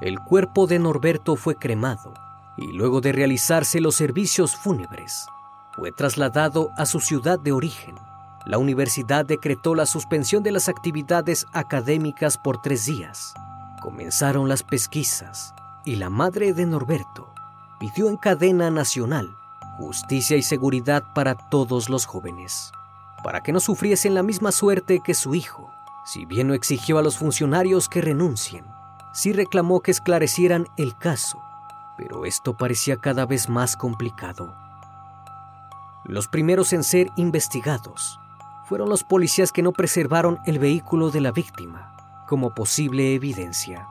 El 0.00 0.18
cuerpo 0.18 0.66
de 0.66 0.78
Norberto 0.78 1.36
fue 1.36 1.56
cremado 1.56 2.14
y 2.56 2.72
luego 2.72 3.02
de 3.02 3.12
realizarse 3.12 3.82
los 3.82 3.96
servicios 3.96 4.56
fúnebres, 4.56 5.26
fue 5.72 5.92
trasladado 5.92 6.70
a 6.78 6.86
su 6.86 7.00
ciudad 7.00 7.38
de 7.38 7.52
origen. 7.52 7.96
La 8.46 8.56
universidad 8.56 9.26
decretó 9.26 9.74
la 9.74 9.84
suspensión 9.84 10.42
de 10.42 10.52
las 10.52 10.70
actividades 10.70 11.44
académicas 11.52 12.38
por 12.38 12.62
tres 12.62 12.86
días. 12.86 13.34
Comenzaron 13.82 14.48
las 14.48 14.62
pesquisas 14.62 15.54
y 15.84 15.96
la 15.96 16.08
madre 16.08 16.54
de 16.54 16.64
Norberto 16.64 17.34
pidió 17.78 18.08
en 18.08 18.16
cadena 18.16 18.70
nacional 18.70 19.36
justicia 19.80 20.36
y 20.36 20.42
seguridad 20.42 21.02
para 21.14 21.34
todos 21.34 21.88
los 21.88 22.04
jóvenes, 22.04 22.70
para 23.24 23.42
que 23.42 23.50
no 23.50 23.60
sufriesen 23.60 24.14
la 24.14 24.22
misma 24.22 24.52
suerte 24.52 25.00
que 25.00 25.14
su 25.14 25.34
hijo. 25.34 25.72
Si 26.04 26.26
bien 26.26 26.48
no 26.48 26.54
exigió 26.54 26.98
a 26.98 27.02
los 27.02 27.16
funcionarios 27.16 27.88
que 27.88 28.02
renuncien, 28.02 28.66
sí 29.14 29.32
reclamó 29.32 29.80
que 29.80 29.90
esclarecieran 29.90 30.66
el 30.76 30.96
caso, 30.98 31.40
pero 31.96 32.26
esto 32.26 32.56
parecía 32.58 32.98
cada 32.98 33.24
vez 33.24 33.48
más 33.48 33.74
complicado. 33.74 34.54
Los 36.04 36.28
primeros 36.28 36.74
en 36.74 36.84
ser 36.84 37.08
investigados 37.16 38.20
fueron 38.68 38.90
los 38.90 39.02
policías 39.02 39.50
que 39.50 39.62
no 39.62 39.72
preservaron 39.72 40.38
el 40.44 40.58
vehículo 40.58 41.10
de 41.10 41.22
la 41.22 41.32
víctima 41.32 41.96
como 42.28 42.54
posible 42.54 43.14
evidencia. 43.14 43.88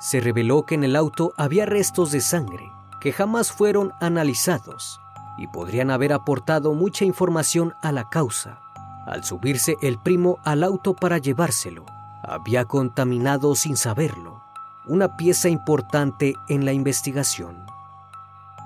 Se 0.00 0.20
reveló 0.20 0.64
que 0.64 0.74
en 0.74 0.84
el 0.84 0.96
auto 0.96 1.32
había 1.38 1.64
restos 1.64 2.12
de 2.12 2.20
sangre 2.20 2.70
que 3.02 3.12
jamás 3.12 3.52
fueron 3.52 3.92
analizados 4.00 5.00
y 5.36 5.48
podrían 5.48 5.90
haber 5.90 6.12
aportado 6.12 6.72
mucha 6.72 7.04
información 7.04 7.74
a 7.82 7.92
la 7.92 8.08
causa. 8.08 8.60
Al 9.06 9.24
subirse 9.24 9.76
el 9.82 9.98
primo 9.98 10.38
al 10.44 10.62
auto 10.62 10.94
para 10.94 11.18
llevárselo, 11.18 11.84
había 12.22 12.64
contaminado 12.64 13.54
sin 13.56 13.76
saberlo 13.76 14.40
una 14.86 15.16
pieza 15.16 15.48
importante 15.48 16.34
en 16.48 16.64
la 16.64 16.72
investigación 16.72 17.72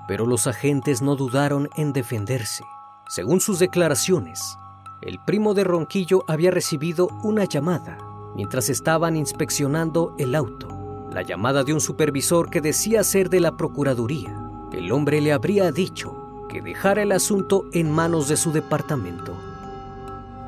pero 0.07 0.25
los 0.25 0.47
agentes 0.47 1.01
no 1.01 1.15
dudaron 1.15 1.69
en 1.75 1.93
defenderse. 1.93 2.63
Según 3.09 3.41
sus 3.41 3.59
declaraciones, 3.59 4.57
el 5.01 5.19
primo 5.19 5.53
de 5.53 5.65
Ronquillo 5.65 6.23
había 6.27 6.49
recibido 6.49 7.09
una 7.23 7.43
llamada 7.43 7.97
mientras 8.35 8.69
estaban 8.69 9.17
inspeccionando 9.17 10.15
el 10.17 10.33
auto. 10.33 10.76
La 11.17 11.23
llamada 11.23 11.63
de 11.63 11.73
un 11.73 11.81
supervisor 11.81 12.51
que 12.51 12.61
decía 12.61 13.03
ser 13.03 13.31
de 13.31 13.39
la 13.39 13.57
Procuraduría. 13.57 14.39
El 14.71 14.91
hombre 14.91 15.19
le 15.19 15.33
habría 15.33 15.71
dicho 15.71 16.45
que 16.47 16.61
dejara 16.61 17.01
el 17.01 17.11
asunto 17.11 17.65
en 17.73 17.89
manos 17.89 18.27
de 18.27 18.37
su 18.37 18.51
departamento. 18.51 19.35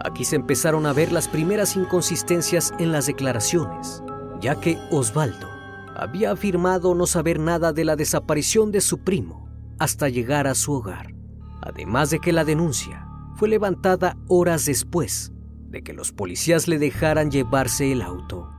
Aquí 0.05 0.25
se 0.25 0.35
empezaron 0.35 0.85
a 0.85 0.93
ver 0.93 1.11
las 1.11 1.27
primeras 1.27 1.75
inconsistencias 1.75 2.71
en 2.77 2.91
las 2.91 3.07
declaraciones, 3.07 4.03
ya 4.41 4.61
que 4.61 4.77
Osvaldo 4.91 5.47
había 5.95 6.33
afirmado 6.33 6.93
no 6.93 7.07
saber 7.07 7.39
nada 7.39 7.73
de 7.73 7.83
la 7.83 7.95
desaparición 7.95 8.71
de 8.71 8.81
su 8.81 8.99
primo 8.99 9.49
hasta 9.79 10.07
llegar 10.07 10.45
a 10.45 10.53
su 10.53 10.73
hogar. 10.73 11.15
Además 11.63 12.11
de 12.11 12.19
que 12.19 12.31
la 12.31 12.45
denuncia 12.45 13.07
fue 13.37 13.49
levantada 13.49 14.17
horas 14.27 14.65
después 14.65 15.31
de 15.67 15.81
que 15.81 15.93
los 15.93 16.11
policías 16.11 16.67
le 16.67 16.77
dejaran 16.77 17.31
llevarse 17.31 17.91
el 17.91 18.03
auto. 18.03 18.51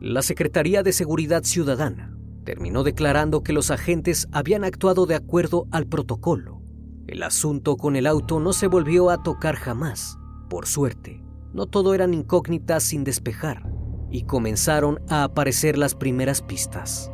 La 0.00 0.22
Secretaría 0.22 0.82
de 0.82 0.92
Seguridad 0.92 1.44
Ciudadana 1.44 2.16
terminó 2.44 2.82
declarando 2.82 3.42
que 3.42 3.52
los 3.52 3.70
agentes 3.70 4.28
habían 4.32 4.64
actuado 4.64 5.06
de 5.06 5.14
acuerdo 5.14 5.66
al 5.70 5.86
protocolo. 5.86 6.60
El 7.06 7.22
asunto 7.22 7.76
con 7.76 7.96
el 7.96 8.06
auto 8.06 8.40
no 8.40 8.52
se 8.52 8.66
volvió 8.66 9.10
a 9.10 9.22
tocar 9.22 9.56
jamás. 9.56 10.18
Por 10.50 10.66
suerte, 10.66 11.22
no 11.52 11.66
todo 11.66 11.94
eran 11.94 12.12
incógnitas 12.12 12.82
sin 12.82 13.04
despejar 13.04 13.70
y 14.10 14.24
comenzaron 14.24 15.00
a 15.08 15.24
aparecer 15.24 15.78
las 15.78 15.94
primeras 15.94 16.42
pistas. 16.42 17.10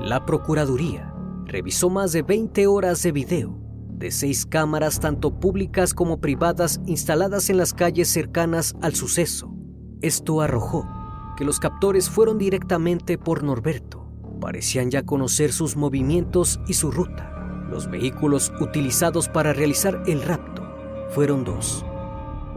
La 0.00 0.24
Procuraduría 0.26 1.12
revisó 1.46 1.90
más 1.90 2.12
de 2.12 2.22
20 2.22 2.66
horas 2.66 3.02
de 3.02 3.12
video 3.12 3.60
de 4.00 4.10
seis 4.10 4.46
cámaras 4.46 4.98
tanto 4.98 5.38
públicas 5.38 5.92
como 5.92 6.20
privadas 6.20 6.80
instaladas 6.86 7.50
en 7.50 7.58
las 7.58 7.74
calles 7.74 8.08
cercanas 8.08 8.74
al 8.80 8.94
suceso. 8.94 9.54
Esto 10.02 10.40
arrojó 10.40 10.88
que 11.36 11.44
los 11.44 11.60
captores 11.60 12.08
fueron 12.08 12.38
directamente 12.38 13.18
por 13.18 13.42
Norberto. 13.42 14.06
Parecían 14.40 14.90
ya 14.90 15.04
conocer 15.04 15.52
sus 15.52 15.76
movimientos 15.76 16.58
y 16.66 16.72
su 16.72 16.90
ruta. 16.90 17.66
Los 17.68 17.90
vehículos 17.90 18.50
utilizados 18.60 19.28
para 19.28 19.52
realizar 19.52 20.02
el 20.06 20.22
rapto 20.22 20.62
fueron 21.10 21.44
dos. 21.44 21.84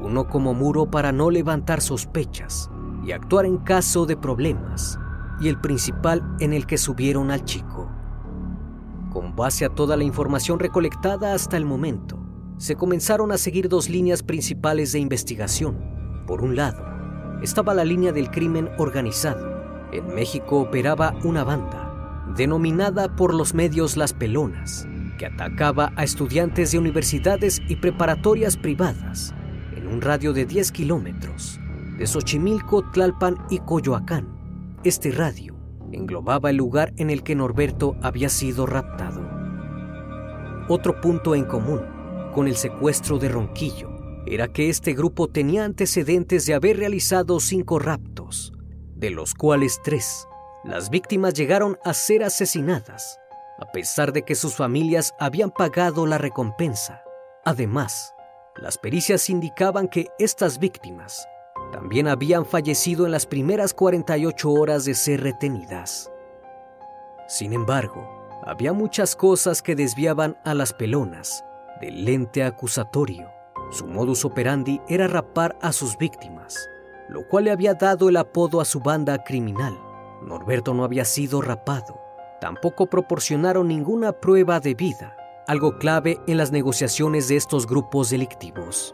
Uno 0.01 0.27
como 0.27 0.53
muro 0.53 0.89
para 0.89 1.11
no 1.11 1.29
levantar 1.29 1.81
sospechas 1.81 2.69
y 3.05 3.11
actuar 3.11 3.45
en 3.45 3.57
caso 3.57 4.05
de 4.05 4.15
problemas, 4.15 4.97
y 5.41 5.49
el 5.49 5.59
principal 5.59 6.23
en 6.39 6.53
el 6.53 6.65
que 6.65 6.77
subieron 6.77 7.29
al 7.31 7.43
chico. 7.43 7.91
Con 9.11 9.35
base 9.35 9.65
a 9.65 9.69
toda 9.69 9.97
la 9.97 10.05
información 10.05 10.59
recolectada 10.59 11.33
hasta 11.33 11.57
el 11.57 11.65
momento, 11.65 12.17
se 12.57 12.75
comenzaron 12.75 13.33
a 13.33 13.37
seguir 13.37 13.67
dos 13.67 13.89
líneas 13.89 14.23
principales 14.23 14.93
de 14.93 14.99
investigación. 14.99 15.77
Por 16.25 16.41
un 16.41 16.55
lado, 16.55 16.92
estaba 17.43 17.73
la 17.73 17.83
línea 17.83 18.13
del 18.13 18.31
crimen 18.31 18.69
organizado. 18.77 19.61
En 19.91 20.15
México 20.15 20.61
operaba 20.61 21.13
una 21.23 21.43
banda, 21.43 22.25
denominada 22.35 23.15
por 23.15 23.33
los 23.33 23.53
medios 23.53 23.97
Las 23.97 24.13
Pelonas, 24.13 24.87
que 25.19 25.25
atacaba 25.25 25.91
a 25.95 26.03
estudiantes 26.03 26.71
de 26.71 26.79
universidades 26.79 27.61
y 27.67 27.75
preparatorias 27.75 28.55
privadas 28.57 29.35
en 29.75 29.87
un 29.87 30.01
radio 30.01 30.33
de 30.33 30.45
10 30.45 30.71
kilómetros 30.71 31.59
de 31.97 32.07
Xochimilco, 32.07 32.89
Tlalpan 32.91 33.37
y 33.49 33.59
Coyoacán. 33.59 34.79
Este 34.83 35.11
radio 35.11 35.55
englobaba 35.91 36.49
el 36.49 36.55
lugar 36.55 36.93
en 36.97 37.09
el 37.09 37.23
que 37.23 37.35
Norberto 37.35 37.95
había 38.01 38.29
sido 38.29 38.65
raptado. 38.65 39.21
Otro 40.69 40.99
punto 41.01 41.35
en 41.35 41.43
común 41.43 41.81
con 42.33 42.47
el 42.47 42.55
secuestro 42.55 43.19
de 43.19 43.29
Ronquillo 43.29 43.92
era 44.25 44.47
que 44.47 44.69
este 44.69 44.93
grupo 44.93 45.27
tenía 45.27 45.65
antecedentes 45.65 46.45
de 46.45 46.53
haber 46.53 46.77
realizado 46.77 47.39
cinco 47.39 47.79
raptos, 47.79 48.53
de 48.95 49.09
los 49.09 49.33
cuales 49.33 49.81
tres, 49.83 50.27
las 50.63 50.89
víctimas 50.89 51.33
llegaron 51.33 51.77
a 51.83 51.93
ser 51.93 52.23
asesinadas, 52.23 53.19
a 53.59 53.71
pesar 53.71 54.13
de 54.13 54.23
que 54.23 54.35
sus 54.35 54.55
familias 54.55 55.13
habían 55.19 55.51
pagado 55.51 56.05
la 56.05 56.17
recompensa. 56.17 57.03
Además, 57.43 58.13
las 58.55 58.77
pericias 58.77 59.29
indicaban 59.29 59.87
que 59.87 60.07
estas 60.19 60.59
víctimas 60.59 61.27
también 61.71 62.07
habían 62.07 62.45
fallecido 62.45 63.05
en 63.05 63.11
las 63.11 63.25
primeras 63.25 63.73
48 63.73 64.51
horas 64.51 64.85
de 64.85 64.93
ser 64.93 65.21
retenidas. 65.21 66.09
Sin 67.27 67.51
embargo, 67.51 68.07
había 68.45 68.73
muchas 68.73 69.15
cosas 69.15 69.61
que 69.61 69.75
desviaban 69.75 70.37
a 70.45 70.53
las 70.53 70.71
pelonas 70.71 71.43
del 71.81 72.05
lente 72.05 72.43
acusatorio. 72.43 73.42
Su 73.71 73.87
modus 73.87 74.25
operandi 74.25 74.81
era 74.87 75.07
rapar 75.07 75.57
a 75.61 75.71
sus 75.71 75.97
víctimas, 75.97 76.69
lo 77.09 77.27
cual 77.27 77.45
le 77.45 77.51
había 77.51 77.73
dado 77.73 78.09
el 78.09 78.17
apodo 78.17 78.61
a 78.61 78.65
su 78.65 78.79
banda 78.79 79.23
criminal. 79.23 79.79
Norberto 80.21 80.73
no 80.73 80.83
había 80.83 81.05
sido 81.05 81.41
rapado. 81.41 81.99
Tampoco 82.39 82.87
proporcionaron 82.87 83.67
ninguna 83.67 84.11
prueba 84.11 84.59
de 84.59 84.73
vida, 84.73 85.15
algo 85.47 85.77
clave 85.77 86.19
en 86.27 86.37
las 86.37 86.51
negociaciones 86.51 87.27
de 87.27 87.37
estos 87.37 87.67
grupos 87.67 88.09
delictivos. 88.09 88.93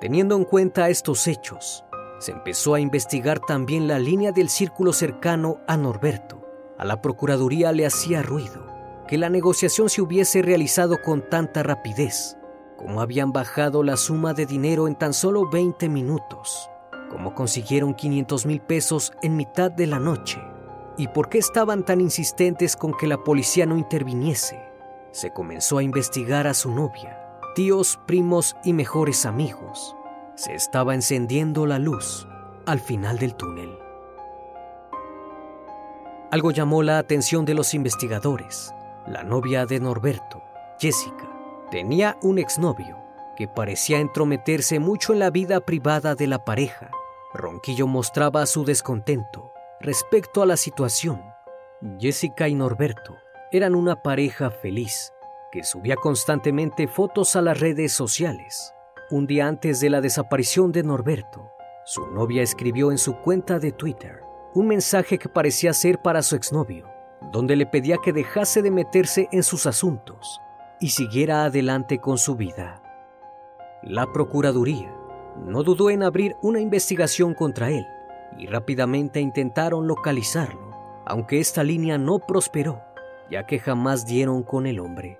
Teniendo 0.00 0.36
en 0.36 0.44
cuenta 0.44 0.88
estos 0.88 1.26
hechos, 1.26 1.84
se 2.20 2.32
empezó 2.32 2.74
a 2.74 2.80
investigar 2.80 3.40
también 3.40 3.86
la 3.88 3.98
línea 3.98 4.32
del 4.32 4.48
círculo 4.48 4.92
cercano 4.92 5.60
a 5.66 5.76
Norberto. 5.76 6.42
A 6.78 6.84
la 6.84 7.02
Procuraduría 7.02 7.72
le 7.72 7.86
hacía 7.86 8.22
ruido 8.22 8.66
que 9.08 9.18
la 9.18 9.28
negociación 9.28 9.88
se 9.90 10.00
hubiese 10.00 10.40
realizado 10.40 11.02
con 11.02 11.28
tanta 11.28 11.62
rapidez, 11.62 12.36
como 12.80 13.00
habían 13.00 13.30
bajado 13.30 13.84
la 13.84 13.96
suma 13.96 14.34
de 14.34 14.46
dinero 14.46 14.88
en 14.88 14.96
tan 14.96 15.12
solo 15.12 15.48
20 15.48 15.88
minutos, 15.88 16.68
como 17.10 17.34
consiguieron 17.34 17.94
500 17.94 18.46
mil 18.46 18.60
pesos 18.60 19.12
en 19.22 19.36
mitad 19.36 19.70
de 19.70 19.86
la 19.86 20.00
noche, 20.00 20.42
y 20.96 21.06
por 21.06 21.28
qué 21.28 21.38
estaban 21.38 21.84
tan 21.84 22.00
insistentes 22.00 22.74
con 22.74 22.96
que 22.96 23.06
la 23.06 23.22
policía 23.22 23.66
no 23.66 23.76
interviniese. 23.76 24.58
Se 25.12 25.30
comenzó 25.30 25.78
a 25.78 25.84
investigar 25.84 26.48
a 26.48 26.54
su 26.54 26.72
novia, 26.72 27.20
tíos, 27.54 28.00
primos 28.06 28.56
y 28.64 28.72
mejores 28.72 29.26
amigos 29.26 29.94
se 30.40 30.54
estaba 30.54 30.94
encendiendo 30.94 31.66
la 31.66 31.78
luz 31.78 32.26
al 32.64 32.80
final 32.80 33.18
del 33.18 33.34
túnel. 33.34 33.78
Algo 36.30 36.50
llamó 36.50 36.82
la 36.82 36.96
atención 36.96 37.44
de 37.44 37.52
los 37.52 37.74
investigadores. 37.74 38.72
La 39.06 39.22
novia 39.22 39.66
de 39.66 39.80
Norberto, 39.80 40.42
Jessica, 40.78 41.28
tenía 41.70 42.18
un 42.22 42.38
exnovio 42.38 42.98
que 43.36 43.48
parecía 43.48 44.00
entrometerse 44.00 44.78
mucho 44.78 45.12
en 45.12 45.18
la 45.18 45.30
vida 45.30 45.60
privada 45.60 46.14
de 46.14 46.26
la 46.26 46.44
pareja. 46.44 46.90
Ronquillo 47.32 47.86
mostraba 47.86 48.44
su 48.46 48.64
descontento 48.64 49.52
respecto 49.80 50.42
a 50.42 50.46
la 50.46 50.56
situación. 50.56 51.22
Jessica 51.98 52.48
y 52.48 52.54
Norberto 52.54 53.16
eran 53.52 53.74
una 53.74 54.02
pareja 54.02 54.50
feliz 54.50 55.12
que 55.50 55.64
subía 55.64 55.96
constantemente 55.96 56.86
fotos 56.86 57.34
a 57.36 57.42
las 57.42 57.58
redes 57.58 57.92
sociales 57.92 58.74
un 59.10 59.26
día 59.26 59.48
antes 59.48 59.80
de 59.80 59.90
la 59.90 60.00
desaparición 60.00 60.70
de 60.70 60.84
Norberto, 60.84 61.50
su 61.84 62.06
novia 62.06 62.42
escribió 62.42 62.92
en 62.92 62.98
su 62.98 63.16
cuenta 63.16 63.58
de 63.58 63.72
Twitter 63.72 64.22
un 64.54 64.68
mensaje 64.68 65.18
que 65.18 65.28
parecía 65.28 65.72
ser 65.72 66.00
para 66.00 66.22
su 66.22 66.36
exnovio, 66.36 66.88
donde 67.32 67.56
le 67.56 67.66
pedía 67.66 67.98
que 67.98 68.12
dejase 68.12 68.62
de 68.62 68.70
meterse 68.70 69.28
en 69.32 69.42
sus 69.42 69.66
asuntos 69.66 70.40
y 70.80 70.88
siguiera 70.88 71.44
adelante 71.44 72.00
con 72.00 72.18
su 72.18 72.36
vida. 72.36 72.82
La 73.82 74.12
Procuraduría 74.12 74.94
no 75.36 75.62
dudó 75.62 75.90
en 75.90 76.02
abrir 76.02 76.36
una 76.42 76.60
investigación 76.60 77.34
contra 77.34 77.70
él 77.70 77.86
y 78.38 78.46
rápidamente 78.46 79.20
intentaron 79.20 79.86
localizarlo, 79.86 80.74
aunque 81.06 81.40
esta 81.40 81.62
línea 81.62 81.98
no 81.98 82.18
prosperó, 82.18 82.82
ya 83.30 83.46
que 83.46 83.58
jamás 83.58 84.06
dieron 84.06 84.42
con 84.42 84.66
el 84.66 84.80
hombre. 84.80 85.18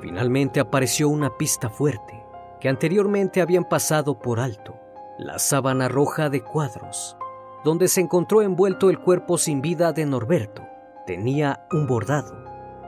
Finalmente 0.00 0.60
apareció 0.60 1.08
una 1.08 1.36
pista 1.36 1.68
fuerte 1.68 2.24
que 2.60 2.68
anteriormente 2.68 3.40
habían 3.40 3.64
pasado 3.64 4.18
por 4.18 4.40
alto, 4.40 4.74
la 5.18 5.38
sábana 5.38 5.88
roja 5.88 6.30
de 6.30 6.42
cuadros, 6.42 7.16
donde 7.64 7.88
se 7.88 8.00
encontró 8.00 8.42
envuelto 8.42 8.90
el 8.90 8.98
cuerpo 9.00 9.38
sin 9.38 9.60
vida 9.60 9.92
de 9.92 10.06
Norberto. 10.06 10.62
Tenía 11.06 11.66
un 11.72 11.86
bordado. 11.86 12.43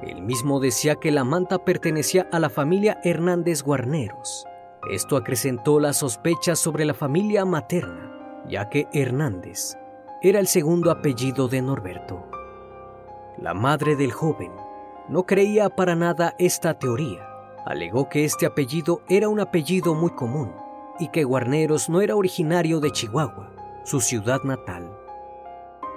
Él 0.07 0.23
mismo 0.23 0.61
decía 0.61 0.95
que 0.97 1.11
la 1.11 1.25
manta 1.25 1.65
pertenecía 1.65 2.29
a 2.33 2.39
la 2.39 2.49
familia 2.49 2.99
Hernández 3.05 3.63
Guarneros. 3.63 4.47
Esto 4.91 5.17
acrecentó 5.17 5.81
las 5.81 5.99
sospechas 5.99 6.59
sobre 6.59 6.85
la 6.85 6.95
familia 6.95 7.45
materna, 7.45 8.45
ya 8.49 8.69
que 8.69 8.87
Hernández 8.93 9.77
era 10.23 10.39
el 10.39 10.47
segundo 10.47 10.91
apellido 10.91 11.49
de 11.49 11.61
Norberto. 11.61 12.25
La 13.39 13.53
madre 13.53 13.97
del 13.97 14.13
joven 14.13 14.53
no 15.09 15.27
creía 15.27 15.69
para 15.69 15.95
nada 15.95 16.35
esta 16.39 16.79
teoría 16.79 17.37
alegó 17.67 18.09
que 18.09 18.25
este 18.25 18.47
apellido 18.47 19.03
era 19.09 19.29
un 19.29 19.41
apellido 19.41 19.95
muy 19.95 20.11
común 20.11 20.53
y 21.01 21.09
que 21.09 21.25
Guarneros 21.25 21.89
no 21.89 22.01
era 22.01 22.15
originario 22.15 22.79
de 22.79 22.93
Chihuahua, 22.93 23.53
su 23.85 24.01
ciudad 24.01 24.43
natal. 24.45 24.96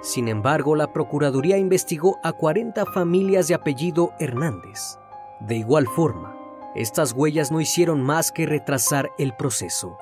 Sin 0.02 0.28
embargo, 0.28 0.76
la 0.76 0.92
Procuraduría 0.92 1.58
investigó 1.58 2.18
a 2.22 2.32
40 2.32 2.86
familias 2.86 3.48
de 3.48 3.54
apellido 3.54 4.12
Hernández. 4.18 4.98
De 5.40 5.56
igual 5.56 5.86
forma, 5.86 6.36
estas 6.74 7.12
huellas 7.12 7.50
no 7.50 7.60
hicieron 7.60 8.00
más 8.00 8.32
que 8.32 8.46
retrasar 8.46 9.10
el 9.18 9.34
proceso, 9.34 9.98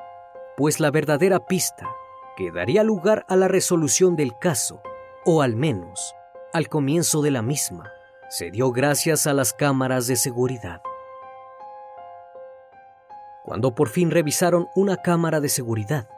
pues 0.57 0.81
la 0.81 0.91
verdadera 0.91 1.47
pista 1.47 1.89
que 2.37 2.53
daría 2.53 2.85
lugar 2.85 3.25
a 3.29 3.35
la 3.35 3.49
resolución 3.49 4.15
del 4.15 4.39
caso, 4.39 4.81
o 5.25 5.43
al 5.43 5.57
menos 5.57 6.15
al 6.53 6.69
comienzo 6.69 7.21
de 7.21 7.31
la 7.31 7.43
misma, 7.43 7.91
se 8.29 8.51
dio 8.51 8.71
gracias 8.71 9.27
a 9.27 9.35
las 9.35 9.53
cámaras 9.53 10.07
de 10.07 10.17
seguridad. 10.17 10.81
Cuando 13.45 13.75
por 13.75 13.89
fin 13.89 14.11
revisaron 14.11 14.69
una 14.75 14.99
cámara 14.99 15.41
de 15.41 15.49
seguridad 15.49 16.09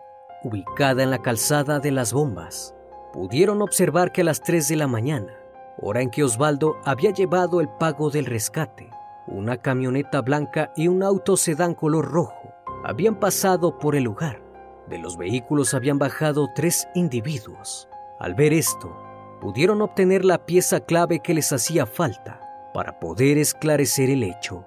ubicada 0.43 1.03
en 1.03 1.11
la 1.11 1.23
calzada 1.23 1.81
de 1.81 1.91
las 1.91 2.13
bombas, 2.13 2.75
pudieron 3.13 3.63
observar 3.63 4.13
que 4.13 4.21
a 4.21 4.25
las 4.25 4.41
3 4.43 4.69
de 4.69 4.77
la 4.77 4.87
mañana, 4.87 5.33
hora 5.79 6.03
en 6.03 6.11
que 6.11 6.25
Osvaldo 6.25 6.77
había 6.85 7.11
llevado 7.11 7.61
el 7.61 7.69
pago 7.69 8.11
del 8.11 8.27
rescate, 8.27 8.91
una 9.27 9.57
camioneta 9.57 10.21
blanca 10.21 10.73
y 10.77 10.89
un 10.89 11.03
auto 11.03 11.37
sedán 11.37 11.75
color 11.75 12.11
rojo 12.11 12.53
habían 12.85 13.17
pasado 13.17 13.79
por 13.79 13.95
el 13.95 14.05
lugar. 14.05 14.43
De 14.89 14.99
los 14.99 15.17
vehículos 15.17 15.75
habían 15.75 15.99
bajado 15.99 16.49
tres 16.55 16.89
individuos. 16.95 17.89
Al 18.19 18.35
ver 18.35 18.53
esto, 18.53 18.97
pudieron 19.41 19.83
obtener 19.83 20.25
la 20.25 20.45
pieza 20.47 20.81
clave 20.81 21.21
que 21.21 21.35
les 21.35 21.53
hacía 21.53 21.87
falta 21.87 22.41
para 22.75 22.99
poder 22.99 23.39
esclarecer 23.39 24.11
el 24.11 24.23
hecho. 24.23 24.65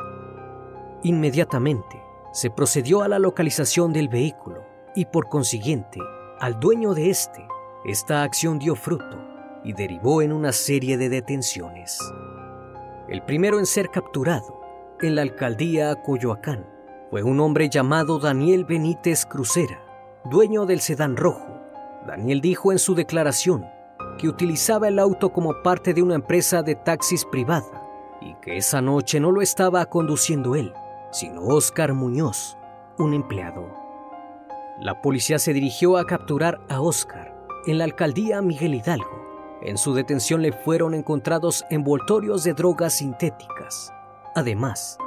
Inmediatamente, 1.04 2.02
se 2.32 2.50
procedió 2.50 3.04
a 3.04 3.08
la 3.08 3.20
localización 3.20 3.94
del 3.94 4.08
vehículo 4.08 4.64
y 4.96 5.06
por 5.06 5.30
consiguiente 5.30 6.00
al 6.40 6.60
dueño 6.60 6.94
de 6.94 7.10
este. 7.10 7.48
Esta 7.86 8.24
acción 8.24 8.60
dio 8.60 8.76
fruto 8.78 9.18
y 9.66 9.74
derivó 9.74 10.22
en 10.22 10.32
una 10.32 10.54
serie 10.54 10.98
de 10.98 11.10
detenciones. 11.10 12.00
El 13.10 13.22
primero 13.24 13.60
en 13.60 13.66
ser 13.66 13.90
capturado, 13.90 14.62
en 15.02 15.16
la 15.16 15.22
alcaldía 15.22 15.94
Coyoacán, 16.02 16.66
fue 17.10 17.24
un 17.24 17.42
hombre 17.42 17.68
llamado 17.68 18.20
Daniel 18.20 18.64
Benítez 18.64 19.26
Crucera, 19.26 19.84
dueño 20.24 20.66
del 20.66 20.80
sedán 20.80 21.18
rojo. 21.18 21.60
Daniel 22.08 22.40
dijo 22.40 22.72
en 22.72 22.80
su 22.80 22.96
declaración 22.96 23.66
que 24.18 24.30
utilizaba 24.30 24.88
el 24.88 24.98
auto 24.98 25.34
como 25.34 25.62
parte 25.62 25.94
de 25.94 26.02
una 26.02 26.16
empresa 26.16 26.64
de 26.64 26.76
taxis 26.76 27.26
privada 27.26 27.86
y 28.22 28.34
que 28.36 28.56
esa 28.56 28.82
noche 28.82 29.20
no 29.20 29.30
lo 29.30 29.42
estaba 29.42 29.86
conduciendo 29.88 30.56
él, 30.56 30.72
sino 31.12 31.42
Oscar 31.42 31.94
Muñoz, 31.94 32.58
un 32.98 33.14
empleado. 33.14 33.68
La 34.80 35.02
policía 35.02 35.38
se 35.38 35.52
dirigió 35.52 35.98
a 35.98 36.06
capturar 36.06 36.62
a 36.70 36.80
Oscar 36.80 37.33
en 37.66 37.78
la 37.78 37.84
alcaldía 37.84 38.42
Miguel 38.42 38.76
Hidalgo. 38.76 39.60
En 39.62 39.78
su 39.78 39.94
detención 39.94 40.42
le 40.42 40.52
fueron 40.52 40.94
encontrados 40.94 41.64
envoltorios 41.70 42.44
de 42.44 42.54
drogas 42.54 42.98
sintéticas. 42.98 43.94
Además, 44.36 44.98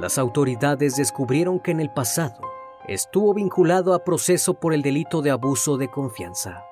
las 0.00 0.18
autoridades 0.18 0.96
descubrieron 0.96 1.58
que 1.58 1.70
en 1.70 1.80
el 1.80 1.90
pasado 1.90 2.40
estuvo 2.86 3.34
vinculado 3.34 3.94
a 3.94 4.04
proceso 4.04 4.54
por 4.54 4.74
el 4.74 4.82
delito 4.82 5.22
de 5.22 5.30
abuso 5.30 5.76
de 5.76 5.88
confianza. 5.88 6.62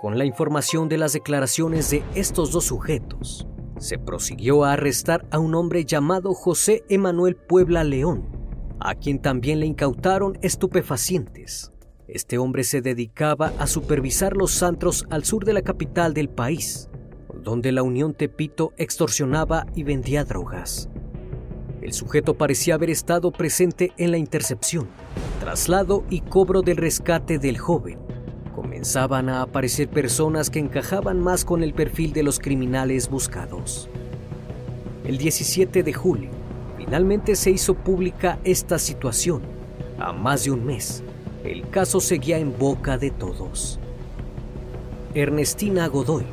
Con 0.00 0.18
la 0.18 0.24
información 0.24 0.88
de 0.88 0.98
las 0.98 1.12
declaraciones 1.12 1.90
de 1.90 2.02
estos 2.14 2.50
dos 2.50 2.64
sujetos, 2.64 3.46
se 3.78 3.98
prosiguió 3.98 4.64
a 4.64 4.72
arrestar 4.72 5.26
a 5.30 5.38
un 5.38 5.54
hombre 5.54 5.84
llamado 5.84 6.34
José 6.34 6.84
Emanuel 6.88 7.36
Puebla 7.36 7.84
León, 7.84 8.28
a 8.80 8.94
quien 8.94 9.20
también 9.20 9.60
le 9.60 9.66
incautaron 9.66 10.38
estupefacientes. 10.42 11.71
Este 12.12 12.36
hombre 12.36 12.62
se 12.62 12.82
dedicaba 12.82 13.54
a 13.58 13.66
supervisar 13.66 14.36
los 14.36 14.62
antros 14.62 15.06
al 15.08 15.24
sur 15.24 15.46
de 15.46 15.54
la 15.54 15.62
capital 15.62 16.12
del 16.12 16.28
país, 16.28 16.90
donde 17.42 17.72
la 17.72 17.82
Unión 17.82 18.12
Tepito 18.12 18.74
extorsionaba 18.76 19.64
y 19.74 19.82
vendía 19.82 20.22
drogas. 20.22 20.90
El 21.80 21.94
sujeto 21.94 22.34
parecía 22.34 22.74
haber 22.74 22.90
estado 22.90 23.32
presente 23.32 23.92
en 23.96 24.10
la 24.10 24.18
intercepción, 24.18 24.88
traslado 25.40 26.04
y 26.10 26.20
cobro 26.20 26.60
del 26.60 26.76
rescate 26.76 27.38
del 27.38 27.56
joven. 27.56 27.98
Comenzaban 28.54 29.30
a 29.30 29.40
aparecer 29.40 29.88
personas 29.88 30.50
que 30.50 30.58
encajaban 30.58 31.18
más 31.18 31.46
con 31.46 31.62
el 31.62 31.72
perfil 31.72 32.12
de 32.12 32.24
los 32.24 32.38
criminales 32.38 33.08
buscados. 33.08 33.88
El 35.06 35.16
17 35.16 35.82
de 35.82 35.92
julio, 35.94 36.28
finalmente 36.76 37.36
se 37.36 37.52
hizo 37.52 37.72
pública 37.72 38.38
esta 38.44 38.78
situación. 38.78 39.40
A 39.98 40.12
más 40.12 40.44
de 40.44 40.50
un 40.50 40.66
mes, 40.66 41.02
el 41.44 41.68
caso 41.70 42.00
seguía 42.00 42.38
en 42.38 42.56
boca 42.58 42.98
de 42.98 43.10
todos. 43.10 43.80
Ernestina 45.14 45.88
Godoy, 45.88 46.24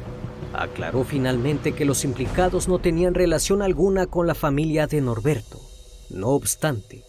aclaró 0.54 1.04
finalmente 1.04 1.74
que 1.74 1.86
los 1.86 2.06
implicados 2.06 2.68
no 2.68 2.80
tenían 2.80 3.14
relación 3.14 3.62
alguna 3.62 4.08
con 4.08 4.28
la 4.28 4.36
familia 4.36 4.88
de 4.88 5.02
Norberto. 5.02 5.60
No 6.10 6.30
obstante, 6.30 7.04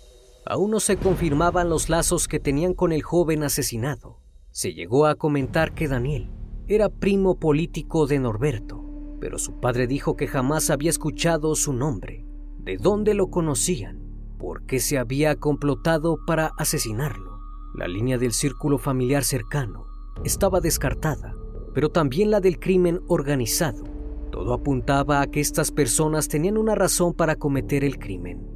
aún 0.44 0.70
no 0.70 0.80
se 0.80 0.96
confirmaban 0.96 1.68
los 1.68 1.88
lazos 1.88 2.28
que 2.28 2.40
tenían 2.40 2.74
con 2.74 2.92
el 2.92 3.02
joven 3.02 3.42
asesinado. 3.42 4.18
Se 4.50 4.74
llegó 4.74 5.06
a 5.06 5.14
comentar 5.14 5.74
que 5.74 5.88
Daniel 5.88 6.30
era 6.66 6.88
primo 6.88 7.38
político 7.38 8.06
de 8.06 8.18
Norberto, 8.18 8.82
pero 9.20 9.38
su 9.38 9.60
padre 9.60 9.86
dijo 9.86 10.16
que 10.16 10.26
jamás 10.26 10.70
había 10.70 10.90
escuchado 10.90 11.54
su 11.54 11.72
nombre, 11.72 12.24
de 12.58 12.76
dónde 12.76 13.14
lo 13.14 13.30
conocían, 13.30 14.00
por 14.38 14.66
qué 14.66 14.80
se 14.80 14.98
había 14.98 15.36
complotado 15.36 16.18
para 16.26 16.52
asesinarlo. 16.58 17.29
La 17.74 17.88
línea 17.88 18.18
del 18.18 18.32
círculo 18.32 18.78
familiar 18.78 19.24
cercano 19.24 19.86
estaba 20.24 20.60
descartada 20.60 21.34
pero 21.74 21.90
también 21.90 22.30
la 22.30 22.40
del 22.40 22.58
crimen 22.58 23.00
organizado. 23.08 23.84
Todo 24.30 24.54
apuntaba 24.54 25.20
a 25.20 25.26
que 25.30 25.40
estas 25.40 25.70
personas 25.70 26.28
tenían 26.28 26.56
una 26.56 26.74
razón 26.74 27.14
para 27.14 27.36
cometer 27.36 27.84
el 27.84 27.98
crimen. 27.98 28.46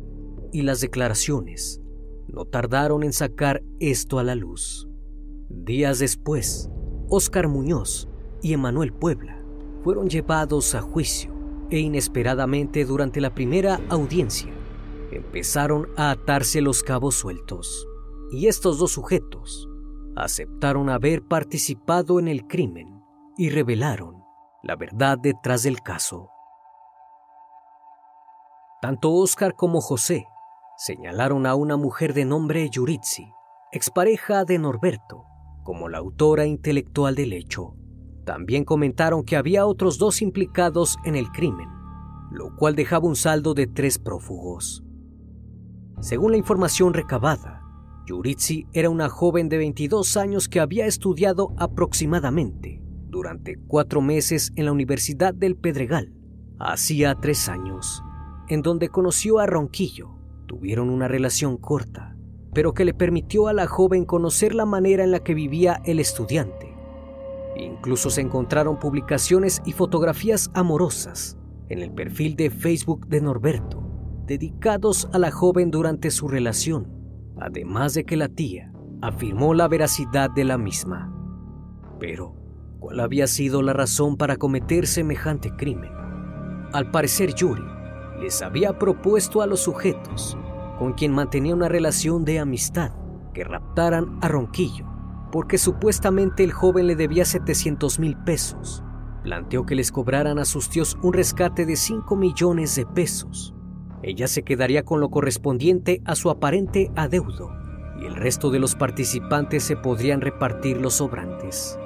Y 0.52 0.62
las 0.62 0.80
declaraciones 0.80 1.80
no 2.28 2.44
tardaron 2.44 3.02
en 3.02 3.12
sacar 3.12 3.62
esto 3.80 4.18
a 4.18 4.24
la 4.24 4.34
luz. 4.34 4.88
Días 5.48 5.98
después, 5.98 6.70
Óscar 7.08 7.48
Muñoz 7.48 8.08
y 8.40 8.52
Emanuel 8.52 8.92
Puebla 8.92 9.42
fueron 9.82 10.08
llevados 10.08 10.74
a 10.74 10.80
juicio 10.80 11.32
e 11.70 11.78
inesperadamente 11.78 12.84
durante 12.84 13.20
la 13.20 13.34
primera 13.34 13.80
audiencia 13.88 14.52
empezaron 15.10 15.88
a 15.96 16.10
atarse 16.10 16.60
los 16.60 16.82
cabos 16.82 17.14
sueltos. 17.14 17.86
Y 18.30 18.46
estos 18.46 18.78
dos 18.78 18.92
sujetos 18.92 19.68
aceptaron 20.16 20.90
haber 20.90 21.22
participado 21.22 22.18
en 22.18 22.28
el 22.28 22.46
crimen 22.46 23.02
y 23.36 23.50
revelaron 23.50 24.24
la 24.64 24.76
verdad 24.76 25.18
detrás 25.18 25.62
del 25.62 25.82
caso. 25.82 26.30
Tanto 28.80 29.12
Oscar 29.12 29.54
como 29.54 29.80
José 29.80 30.26
señalaron 30.76 31.46
a 31.46 31.54
una 31.54 31.76
mujer 31.76 32.14
de 32.14 32.24
nombre 32.24 32.68
Yuritsi, 32.70 33.30
expareja 33.72 34.44
de 34.44 34.58
Norberto, 34.58 35.24
como 35.62 35.88
la 35.88 35.98
autora 35.98 36.46
intelectual 36.46 37.14
del 37.14 37.34
hecho. 37.34 37.74
También 38.24 38.64
comentaron 38.64 39.22
que 39.24 39.36
había 39.36 39.66
otros 39.66 39.98
dos 39.98 40.22
implicados 40.22 40.96
en 41.04 41.14
el 41.14 41.30
crimen, 41.30 41.68
lo 42.30 42.56
cual 42.56 42.74
dejaba 42.74 43.06
un 43.06 43.16
saldo 43.16 43.52
de 43.52 43.66
tres 43.66 43.98
prófugos. 43.98 44.82
Según 46.00 46.32
la 46.32 46.38
información 46.38 46.94
recabada, 46.94 47.63
Yuritsi 48.06 48.66
era 48.72 48.90
una 48.90 49.08
joven 49.08 49.48
de 49.48 49.56
22 49.56 50.16
años 50.18 50.48
que 50.48 50.60
había 50.60 50.86
estudiado 50.86 51.54
aproximadamente 51.56 52.82
durante 53.08 53.56
cuatro 53.56 54.02
meses 54.02 54.52
en 54.56 54.66
la 54.66 54.72
Universidad 54.72 55.32
del 55.32 55.56
Pedregal, 55.56 56.12
hacía 56.58 57.14
tres 57.14 57.48
años, 57.48 58.02
en 58.48 58.60
donde 58.60 58.88
conoció 58.88 59.38
a 59.38 59.46
Ronquillo. 59.46 60.10
Tuvieron 60.46 60.90
una 60.90 61.08
relación 61.08 61.56
corta, 61.56 62.16
pero 62.52 62.74
que 62.74 62.84
le 62.84 62.92
permitió 62.92 63.48
a 63.48 63.52
la 63.52 63.66
joven 63.66 64.04
conocer 64.04 64.54
la 64.54 64.66
manera 64.66 65.04
en 65.04 65.10
la 65.10 65.20
que 65.20 65.32
vivía 65.32 65.80
el 65.84 66.00
estudiante. 66.00 66.74
Incluso 67.56 68.10
se 68.10 68.20
encontraron 68.20 68.78
publicaciones 68.78 69.62
y 69.64 69.72
fotografías 69.72 70.50
amorosas 70.52 71.38
en 71.68 71.80
el 71.80 71.92
perfil 71.92 72.36
de 72.36 72.50
Facebook 72.50 73.06
de 73.06 73.20
Norberto, 73.20 73.82
dedicados 74.26 75.08
a 75.12 75.18
la 75.18 75.30
joven 75.30 75.70
durante 75.70 76.10
su 76.10 76.28
relación, 76.28 76.93
además 77.40 77.94
de 77.94 78.04
que 78.04 78.16
la 78.16 78.28
tía 78.28 78.72
afirmó 79.02 79.54
la 79.54 79.68
veracidad 79.68 80.30
de 80.30 80.44
la 80.44 80.58
misma. 80.58 81.12
Pero 81.98 82.34
cuál 82.80 83.00
había 83.00 83.26
sido 83.26 83.62
la 83.62 83.72
razón 83.72 84.16
para 84.16 84.36
cometer 84.36 84.86
semejante 84.86 85.54
crimen. 85.56 85.90
Al 86.72 86.90
parecer 86.90 87.34
Yuri 87.34 87.64
les 88.20 88.42
había 88.42 88.78
propuesto 88.78 89.42
a 89.42 89.46
los 89.46 89.60
sujetos 89.60 90.36
con 90.78 90.92
quien 90.92 91.12
mantenía 91.12 91.54
una 91.54 91.68
relación 91.68 92.24
de 92.24 92.40
amistad 92.40 92.92
que 93.32 93.44
raptaran 93.44 94.18
a 94.20 94.28
Ronquillo, 94.28 94.86
porque 95.32 95.58
supuestamente 95.58 96.44
el 96.44 96.52
joven 96.52 96.86
le 96.86 96.96
debía 96.96 97.24
700 97.24 97.98
mil 97.98 98.16
pesos. 98.18 98.82
Planteó 99.22 99.64
que 99.64 99.74
les 99.74 99.90
cobraran 99.90 100.38
a 100.38 100.44
sus 100.44 100.68
tíos 100.68 100.98
un 101.02 101.12
rescate 101.12 101.66
de 101.66 101.76
5 101.76 102.16
millones 102.16 102.76
de 102.76 102.86
pesos. 102.86 103.54
Ella 104.06 104.28
se 104.28 104.42
quedaría 104.42 104.84
con 104.84 105.00
lo 105.00 105.08
correspondiente 105.08 106.02
a 106.04 106.14
su 106.14 106.28
aparente 106.28 106.90
adeudo 106.94 107.56
y 107.98 108.04
el 108.04 108.14
resto 108.14 108.50
de 108.50 108.58
los 108.58 108.74
participantes 108.74 109.62
se 109.64 109.76
podrían 109.76 110.20
repartir 110.20 110.78
los 110.78 110.94
sobrantes. 110.94 111.78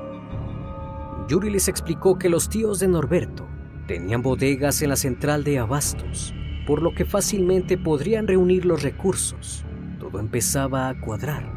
Yuri 1.28 1.48
les 1.48 1.68
explicó 1.68 2.18
que 2.18 2.28
los 2.28 2.48
tíos 2.48 2.80
de 2.80 2.88
Norberto 2.88 3.46
tenían 3.86 4.22
bodegas 4.22 4.82
en 4.82 4.88
la 4.88 4.96
central 4.96 5.44
de 5.44 5.60
abastos, 5.60 6.34
por 6.66 6.82
lo 6.82 6.92
que 6.92 7.04
fácilmente 7.04 7.78
podrían 7.78 8.26
reunir 8.26 8.64
los 8.64 8.82
recursos. 8.82 9.64
Todo 10.00 10.18
empezaba 10.18 10.88
a 10.88 11.00
cuadrar. 11.00 11.48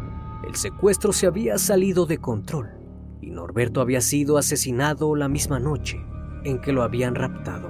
El 0.48 0.56
secuestro 0.56 1.12
se 1.12 1.26
había 1.26 1.58
salido 1.58 2.06
de 2.06 2.20
control 2.20 2.70
y 3.20 3.32
Norberto 3.32 3.82
había 3.82 4.02
sido 4.02 4.38
asesinado 4.38 5.16
la 5.16 5.28
misma 5.28 5.60
noche 5.60 6.00
en 6.44 6.62
que 6.62 6.72
lo 6.72 6.84
habían 6.84 7.16
raptado. 7.16 7.68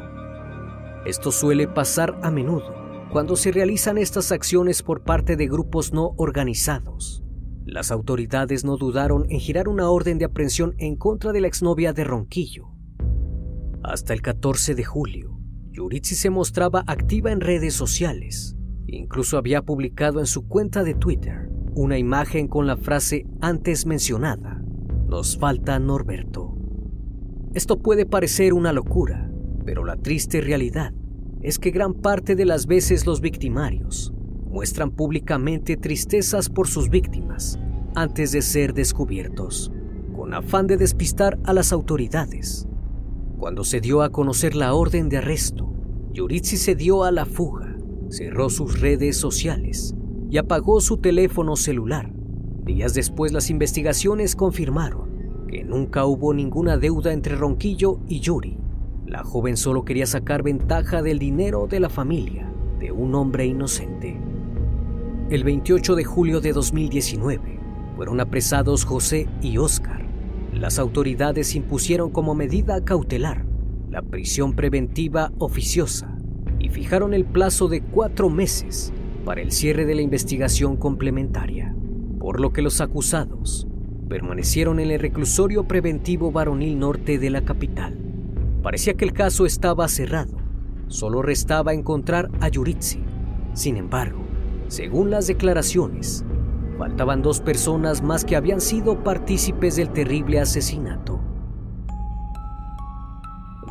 Esto 1.06 1.32
suele 1.32 1.70
pasar 1.70 2.20
a 2.22 2.30
menudo 2.30 2.81
cuando 3.12 3.36
se 3.36 3.52
realizan 3.52 3.98
estas 3.98 4.32
acciones 4.32 4.82
por 4.84 5.04
parte 5.04 5.36
de 5.36 5.48
grupos 5.48 5.92
no 5.92 6.14
organizados. 6.18 7.24
Las 7.66 7.92
autoridades 7.92 8.64
no 8.64 8.78
dudaron 8.78 9.26
en 9.30 9.40
girar 9.40 9.68
una 9.68 9.90
orden 9.90 10.18
de 10.18 10.26
aprehensión 10.26 10.76
en 10.78 10.96
contra 10.96 11.34
de 11.34 11.42
la 11.42 11.48
exnovia 11.48 11.92
de 11.92 12.06
Ronquillo. 12.06 12.70
Hasta 13.84 14.14
el 14.14 14.22
14 14.22 14.76
de 14.76 14.86
julio, 14.86 15.38
Yuritsi 15.72 16.16
se 16.16 16.30
mostraba 16.30 16.84
activa 16.88 17.32
en 17.32 17.42
redes 17.42 17.74
sociales. 17.74 18.56
Incluso 18.88 19.38
había 19.38 19.62
publicado 19.62 20.20
en 20.20 20.26
su 20.26 20.48
cuenta 20.48 20.84
de 20.84 20.94
Twitter 20.94 21.50
una 21.76 21.98
imagen 21.98 22.48
con 22.48 22.66
la 22.66 22.78
frase 22.78 23.26
antes 23.42 23.86
mencionada, 23.86 24.62
nos 25.08 25.38
falta 25.38 25.80
Norberto. 25.80 26.56
Esto 27.54 27.80
puede 27.80 28.06
parecer 28.06 28.54
una 28.54 28.72
locura, 28.72 29.30
pero 29.66 29.84
la 29.84 29.98
triste 29.98 30.42
realidad 30.42 30.94
es 31.42 31.58
que 31.58 31.72
gran 31.72 31.94
parte 31.94 32.36
de 32.36 32.46
las 32.46 32.68
veces 32.68 33.06
los 33.06 33.22
victimarios 33.22 34.14
muestran 34.50 34.92
públicamente 34.92 35.78
tristezas 35.78 36.50
por 36.50 36.68
sus 36.68 36.90
víctimas 36.90 37.58
antes 37.96 38.32
de 38.32 38.42
ser 38.42 38.74
descubiertos, 38.74 39.72
con 40.16 40.34
afán 40.34 40.68
de 40.68 40.78
despistar 40.78 41.40
a 41.44 41.54
las 41.54 41.72
autoridades. 41.72 42.68
Cuando 43.38 43.64
se 43.64 43.82
dio 43.82 44.02
a 44.02 44.12
conocer 44.12 44.56
la 44.56 44.74
orden 44.74 45.10
de 45.10 45.18
arresto, 45.18 45.74
Yuritsi 46.14 46.58
se 46.58 46.76
dio 46.76 47.04
a 47.04 47.12
la 47.12 47.26
fuga, 47.26 47.76
cerró 48.10 48.50
sus 48.50 48.80
redes 48.80 49.18
sociales 49.18 49.96
y 50.30 50.38
apagó 50.38 50.80
su 50.80 50.98
teléfono 50.98 51.56
celular. 51.56 52.12
Días 52.66 52.94
después 52.94 53.32
las 53.32 53.50
investigaciones 53.50 54.36
confirmaron 54.36 55.48
que 55.48 55.64
nunca 55.64 56.06
hubo 56.06 56.34
ninguna 56.34 56.78
deuda 56.78 57.12
entre 57.14 57.36
Ronquillo 57.36 58.00
y 58.08 58.20
Yuri. 58.20 58.61
La 59.12 59.26
joven 59.26 59.58
solo 59.58 59.84
quería 59.84 60.06
sacar 60.06 60.42
ventaja 60.42 61.02
del 61.02 61.20
dinero 61.20 61.68
de 61.68 61.82
la 61.82 61.90
familia 61.90 62.50
de 62.80 62.94
un 62.94 63.14
hombre 63.14 63.46
inocente. 63.46 64.18
El 65.30 65.44
28 65.44 65.96
de 65.96 66.06
julio 66.06 66.40
de 66.40 66.54
2019 66.54 67.60
fueron 67.98 68.22
apresados 68.22 68.86
José 68.86 69.28
y 69.42 69.58
Oscar. 69.58 70.08
Las 70.54 70.80
autoridades 70.80 71.56
impusieron 71.56 72.10
como 72.12 72.36
medida 72.36 72.86
cautelar 72.86 73.46
la 73.90 74.02
prisión 74.02 74.54
preventiva 74.54 75.34
oficiosa 75.40 76.18
y 76.58 76.70
fijaron 76.70 77.14
el 77.14 77.26
plazo 77.26 77.68
de 77.68 77.82
cuatro 77.82 78.30
meses 78.30 78.94
para 79.26 79.42
el 79.42 79.52
cierre 79.52 79.86
de 79.86 79.96
la 79.96 80.04
investigación 80.04 80.78
complementaria, 80.78 81.76
por 82.18 82.40
lo 82.40 82.54
que 82.54 82.62
los 82.62 82.80
acusados 82.80 83.68
permanecieron 84.08 84.80
en 84.80 84.90
el 84.90 85.02
reclusorio 85.02 85.68
preventivo 85.68 86.32
varonil 86.32 86.80
norte 86.80 87.20
de 87.20 87.30
la 87.30 87.42
capital. 87.42 88.11
Parecía 88.64 88.94
que 88.94 89.06
el 89.06 89.14
caso 89.14 89.46
estaba 89.46 89.88
cerrado, 89.88 90.38
solo 90.88 91.22
restaba 91.22 91.74
encontrar 91.74 92.30
a 92.42 92.48
Yuritsi. 92.48 93.04
Sin 93.54 93.76
embargo, 93.76 94.22
según 94.68 95.10
las 95.10 95.28
declaraciones, 95.28 96.24
faltaban 96.78 97.22
dos 97.22 97.42
personas 97.42 98.04
más 98.04 98.24
que 98.24 98.36
habían 98.36 98.62
sido 98.62 99.04
partícipes 99.04 99.76
del 99.76 99.90
terrible 99.90 100.40
asesinato. 100.40 101.20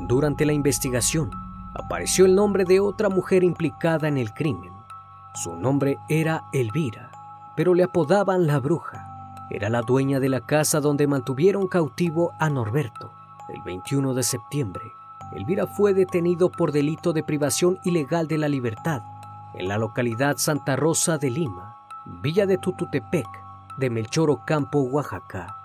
Durante 0.08 0.44
la 0.44 0.52
investigación, 0.52 1.30
apareció 1.74 2.26
el 2.26 2.34
nombre 2.34 2.64
de 2.64 2.80
otra 2.80 3.08
mujer 3.08 3.44
implicada 3.44 4.08
en 4.08 4.18
el 4.18 4.32
crimen. 4.34 4.72
Su 5.34 5.54
nombre 5.54 5.98
era 6.08 6.44
Elvira, 6.52 7.12
pero 7.56 7.74
le 7.74 7.84
apodaban 7.84 8.48
la 8.48 8.58
bruja. 8.58 9.06
Era 9.50 9.68
la 9.68 9.82
dueña 9.82 10.18
de 10.18 10.28
la 10.28 10.40
casa 10.40 10.80
donde 10.80 11.06
mantuvieron 11.06 11.68
cautivo 11.68 12.32
a 12.40 12.50
Norberto. 12.50 13.19
El 13.52 13.62
21 13.62 14.14
de 14.14 14.22
septiembre, 14.22 14.92
Elvira 15.32 15.66
fue 15.66 15.92
detenido 15.92 16.50
por 16.50 16.70
delito 16.70 17.12
de 17.12 17.24
privación 17.24 17.78
ilegal 17.84 18.28
de 18.28 18.38
la 18.38 18.48
libertad 18.48 19.02
en 19.54 19.66
la 19.66 19.76
localidad 19.76 20.36
Santa 20.36 20.76
Rosa 20.76 21.18
de 21.18 21.30
Lima, 21.30 21.76
Villa 22.22 22.46
de 22.46 22.58
Tututepec, 22.58 23.26
de 23.76 23.90
Melchor 23.90 24.30
Ocampo, 24.30 24.80
Oaxaca. 24.80 25.56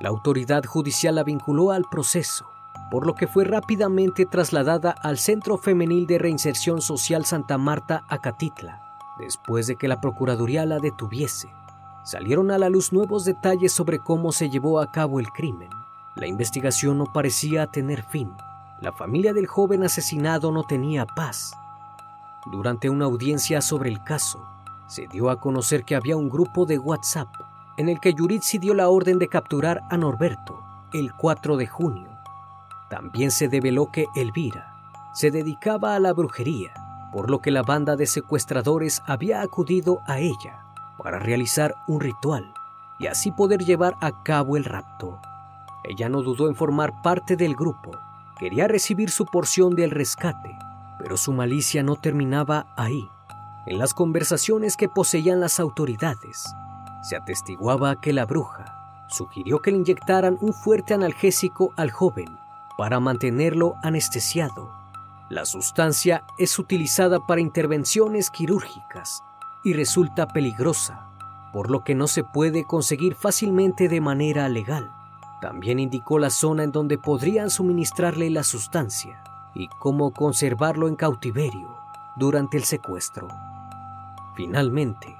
La 0.00 0.10
autoridad 0.10 0.64
judicial 0.64 1.14
la 1.14 1.24
vinculó 1.24 1.70
al 1.70 1.84
proceso, 1.90 2.50
por 2.90 3.06
lo 3.06 3.14
que 3.14 3.26
fue 3.26 3.44
rápidamente 3.44 4.26
trasladada 4.26 4.90
al 4.90 5.16
Centro 5.16 5.56
Femenil 5.56 6.06
de 6.06 6.18
Reinserción 6.18 6.82
Social 6.82 7.24
Santa 7.24 7.56
Marta, 7.56 8.04
Acatitla, 8.08 8.82
después 9.18 9.66
de 9.66 9.76
que 9.76 9.88
la 9.88 10.00
Procuraduría 10.00 10.66
la 10.66 10.78
detuviese. 10.78 11.48
Salieron 12.04 12.50
a 12.50 12.58
la 12.58 12.68
luz 12.68 12.92
nuevos 12.92 13.24
detalles 13.24 13.72
sobre 13.72 14.00
cómo 14.00 14.32
se 14.32 14.50
llevó 14.50 14.80
a 14.80 14.90
cabo 14.90 15.20
el 15.20 15.28
crimen. 15.28 15.70
La 16.14 16.26
investigación 16.26 16.98
no 16.98 17.06
parecía 17.06 17.66
tener 17.66 18.02
fin. 18.02 18.32
La 18.80 18.92
familia 18.92 19.32
del 19.32 19.46
joven 19.46 19.82
asesinado 19.82 20.52
no 20.52 20.64
tenía 20.64 21.06
paz. 21.06 21.52
Durante 22.50 22.90
una 22.90 23.06
audiencia 23.06 23.60
sobre 23.62 23.88
el 23.88 24.02
caso, 24.04 24.44
se 24.88 25.06
dio 25.06 25.30
a 25.30 25.40
conocer 25.40 25.84
que 25.84 25.96
había 25.96 26.16
un 26.16 26.28
grupo 26.28 26.66
de 26.66 26.78
WhatsApp 26.78 27.28
en 27.78 27.88
el 27.88 27.98
que 28.00 28.12
Yuritsi 28.12 28.58
dio 28.58 28.74
la 28.74 28.88
orden 28.88 29.18
de 29.18 29.28
capturar 29.28 29.82
a 29.90 29.96
Norberto 29.96 30.62
el 30.92 31.14
4 31.14 31.56
de 31.56 31.66
junio. 31.66 32.10
También 32.90 33.30
se 33.30 33.48
develó 33.48 33.90
que 33.90 34.06
Elvira 34.14 34.74
se 35.14 35.30
dedicaba 35.30 35.94
a 35.94 35.98
la 35.98 36.12
brujería, 36.12 36.72
por 37.12 37.30
lo 37.30 37.40
que 37.40 37.50
la 37.50 37.62
banda 37.62 37.96
de 37.96 38.06
secuestradores 38.06 39.02
había 39.06 39.42
acudido 39.42 40.00
a 40.06 40.18
ella 40.18 40.64
para 40.98 41.18
realizar 41.18 41.74
un 41.86 42.00
ritual 42.00 42.52
y 42.98 43.06
así 43.06 43.30
poder 43.30 43.64
llevar 43.64 43.96
a 44.00 44.22
cabo 44.22 44.56
el 44.56 44.64
rapto. 44.64 45.20
Ella 45.84 46.08
no 46.08 46.22
dudó 46.22 46.48
en 46.48 46.54
formar 46.54 47.02
parte 47.02 47.36
del 47.36 47.54
grupo, 47.54 47.92
quería 48.38 48.68
recibir 48.68 49.10
su 49.10 49.26
porción 49.26 49.74
del 49.74 49.90
rescate, 49.90 50.56
pero 50.98 51.16
su 51.16 51.32
malicia 51.32 51.82
no 51.82 51.96
terminaba 51.96 52.66
ahí. 52.76 53.08
En 53.66 53.78
las 53.78 53.94
conversaciones 53.94 54.76
que 54.76 54.88
poseían 54.88 55.40
las 55.40 55.60
autoridades, 55.60 56.44
se 57.02 57.16
atestiguaba 57.16 58.00
que 58.00 58.12
la 58.12 58.24
bruja 58.24 59.06
sugirió 59.08 59.60
que 59.60 59.70
le 59.70 59.78
inyectaran 59.78 60.38
un 60.40 60.52
fuerte 60.52 60.94
analgésico 60.94 61.72
al 61.76 61.90
joven 61.90 62.38
para 62.78 63.00
mantenerlo 63.00 63.74
anestesiado. 63.82 64.70
La 65.28 65.44
sustancia 65.44 66.24
es 66.38 66.58
utilizada 66.58 67.20
para 67.20 67.40
intervenciones 67.40 68.30
quirúrgicas 68.30 69.22
y 69.64 69.74
resulta 69.74 70.28
peligrosa, 70.28 71.08
por 71.52 71.70
lo 71.70 71.84
que 71.84 71.94
no 71.94 72.06
se 72.06 72.24
puede 72.24 72.64
conseguir 72.64 73.14
fácilmente 73.14 73.88
de 73.88 74.00
manera 74.00 74.48
legal. 74.48 74.90
También 75.42 75.80
indicó 75.80 76.20
la 76.20 76.30
zona 76.30 76.62
en 76.62 76.70
donde 76.70 76.98
podrían 76.98 77.50
suministrarle 77.50 78.30
la 78.30 78.44
sustancia 78.44 79.24
y 79.56 79.66
cómo 79.80 80.12
conservarlo 80.12 80.86
en 80.86 80.94
cautiverio 80.94 81.76
durante 82.16 82.56
el 82.56 82.62
secuestro. 82.62 83.26
Finalmente, 84.36 85.16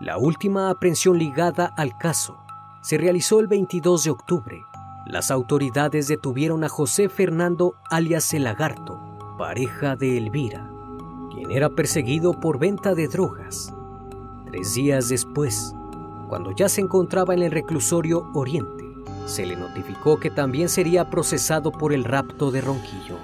la 0.00 0.18
última 0.18 0.70
aprehensión 0.70 1.18
ligada 1.18 1.66
al 1.76 1.96
caso 1.96 2.36
se 2.82 2.98
realizó 2.98 3.38
el 3.38 3.46
22 3.46 4.02
de 4.02 4.10
octubre. 4.10 4.64
Las 5.06 5.30
autoridades 5.30 6.08
detuvieron 6.08 6.64
a 6.64 6.68
José 6.68 7.08
Fernando 7.08 7.76
alias 7.90 8.34
el 8.34 8.44
Lagarto, 8.44 8.98
pareja 9.38 9.94
de 9.94 10.18
Elvira, 10.18 10.68
quien 11.32 11.52
era 11.52 11.70
perseguido 11.70 12.32
por 12.32 12.58
venta 12.58 12.96
de 12.96 13.06
drogas. 13.06 13.72
Tres 14.46 14.74
días 14.74 15.08
después, 15.08 15.76
cuando 16.28 16.50
ya 16.50 16.68
se 16.68 16.80
encontraba 16.80 17.34
en 17.34 17.42
el 17.42 17.52
reclusorio 17.52 18.28
Oriente, 18.34 18.89
se 19.26 19.46
le 19.46 19.56
notificó 19.56 20.18
que 20.18 20.30
también 20.30 20.68
sería 20.68 21.10
procesado 21.10 21.72
por 21.72 21.92
el 21.92 22.04
rapto 22.04 22.50
de 22.50 22.60
Ronquillo. 22.60 23.16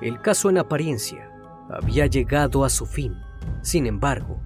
El 0.00 0.20
caso 0.20 0.50
en 0.50 0.58
apariencia 0.58 1.30
había 1.70 2.06
llegado 2.06 2.64
a 2.64 2.70
su 2.70 2.86
fin. 2.86 3.14
Sin 3.62 3.86
embargo, 3.86 4.40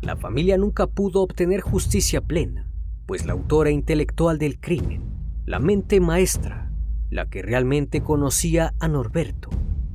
la 0.00 0.16
familia 0.16 0.56
nunca 0.56 0.86
pudo 0.86 1.22
obtener 1.22 1.60
justicia 1.60 2.20
plena, 2.20 2.70
pues 3.06 3.26
la 3.26 3.32
autora 3.32 3.70
intelectual 3.70 4.38
del 4.38 4.60
crimen, 4.60 5.02
la 5.44 5.58
mente 5.58 6.00
maestra, 6.00 6.72
la 7.10 7.28
que 7.28 7.42
realmente 7.42 8.02
conocía 8.02 8.74
a 8.78 8.88
Norberto 8.88 9.50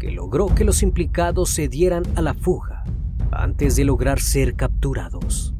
que 0.00 0.10
logró 0.10 0.46
que 0.46 0.64
los 0.64 0.82
implicados 0.82 1.50
se 1.50 1.68
dieran 1.68 2.02
a 2.16 2.22
la 2.22 2.32
fuga 2.32 2.84
antes 3.30 3.76
de 3.76 3.84
lograr 3.84 4.18
ser 4.18 4.54
capturados. 4.54 5.54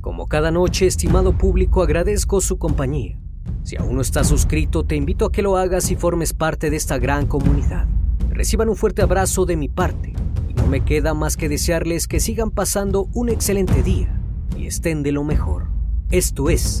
Como 0.00 0.28
cada 0.28 0.50
noche, 0.52 0.86
estimado 0.86 1.36
público, 1.36 1.82
agradezco 1.82 2.40
su 2.40 2.56
compañía. 2.56 3.18
Si 3.64 3.76
aún 3.76 3.96
no 3.96 4.00
estás 4.00 4.28
suscrito, 4.28 4.84
te 4.84 4.94
invito 4.94 5.26
a 5.26 5.32
que 5.32 5.42
lo 5.42 5.56
hagas 5.56 5.90
y 5.90 5.96
formes 5.96 6.32
parte 6.32 6.70
de 6.70 6.76
esta 6.76 6.98
gran 6.98 7.26
comunidad. 7.26 7.86
Reciban 8.30 8.68
un 8.68 8.76
fuerte 8.76 9.02
abrazo 9.02 9.44
de 9.44 9.56
mi 9.56 9.68
parte 9.68 10.14
y 10.48 10.54
no 10.54 10.68
me 10.68 10.84
queda 10.84 11.14
más 11.14 11.36
que 11.36 11.48
desearles 11.48 12.06
que 12.06 12.20
sigan 12.20 12.52
pasando 12.52 13.08
un 13.12 13.28
excelente 13.28 13.82
día 13.82 14.22
y 14.56 14.66
estén 14.66 15.02
de 15.02 15.10
lo 15.10 15.24
mejor. 15.24 15.66
Esto 16.10 16.48
es 16.48 16.80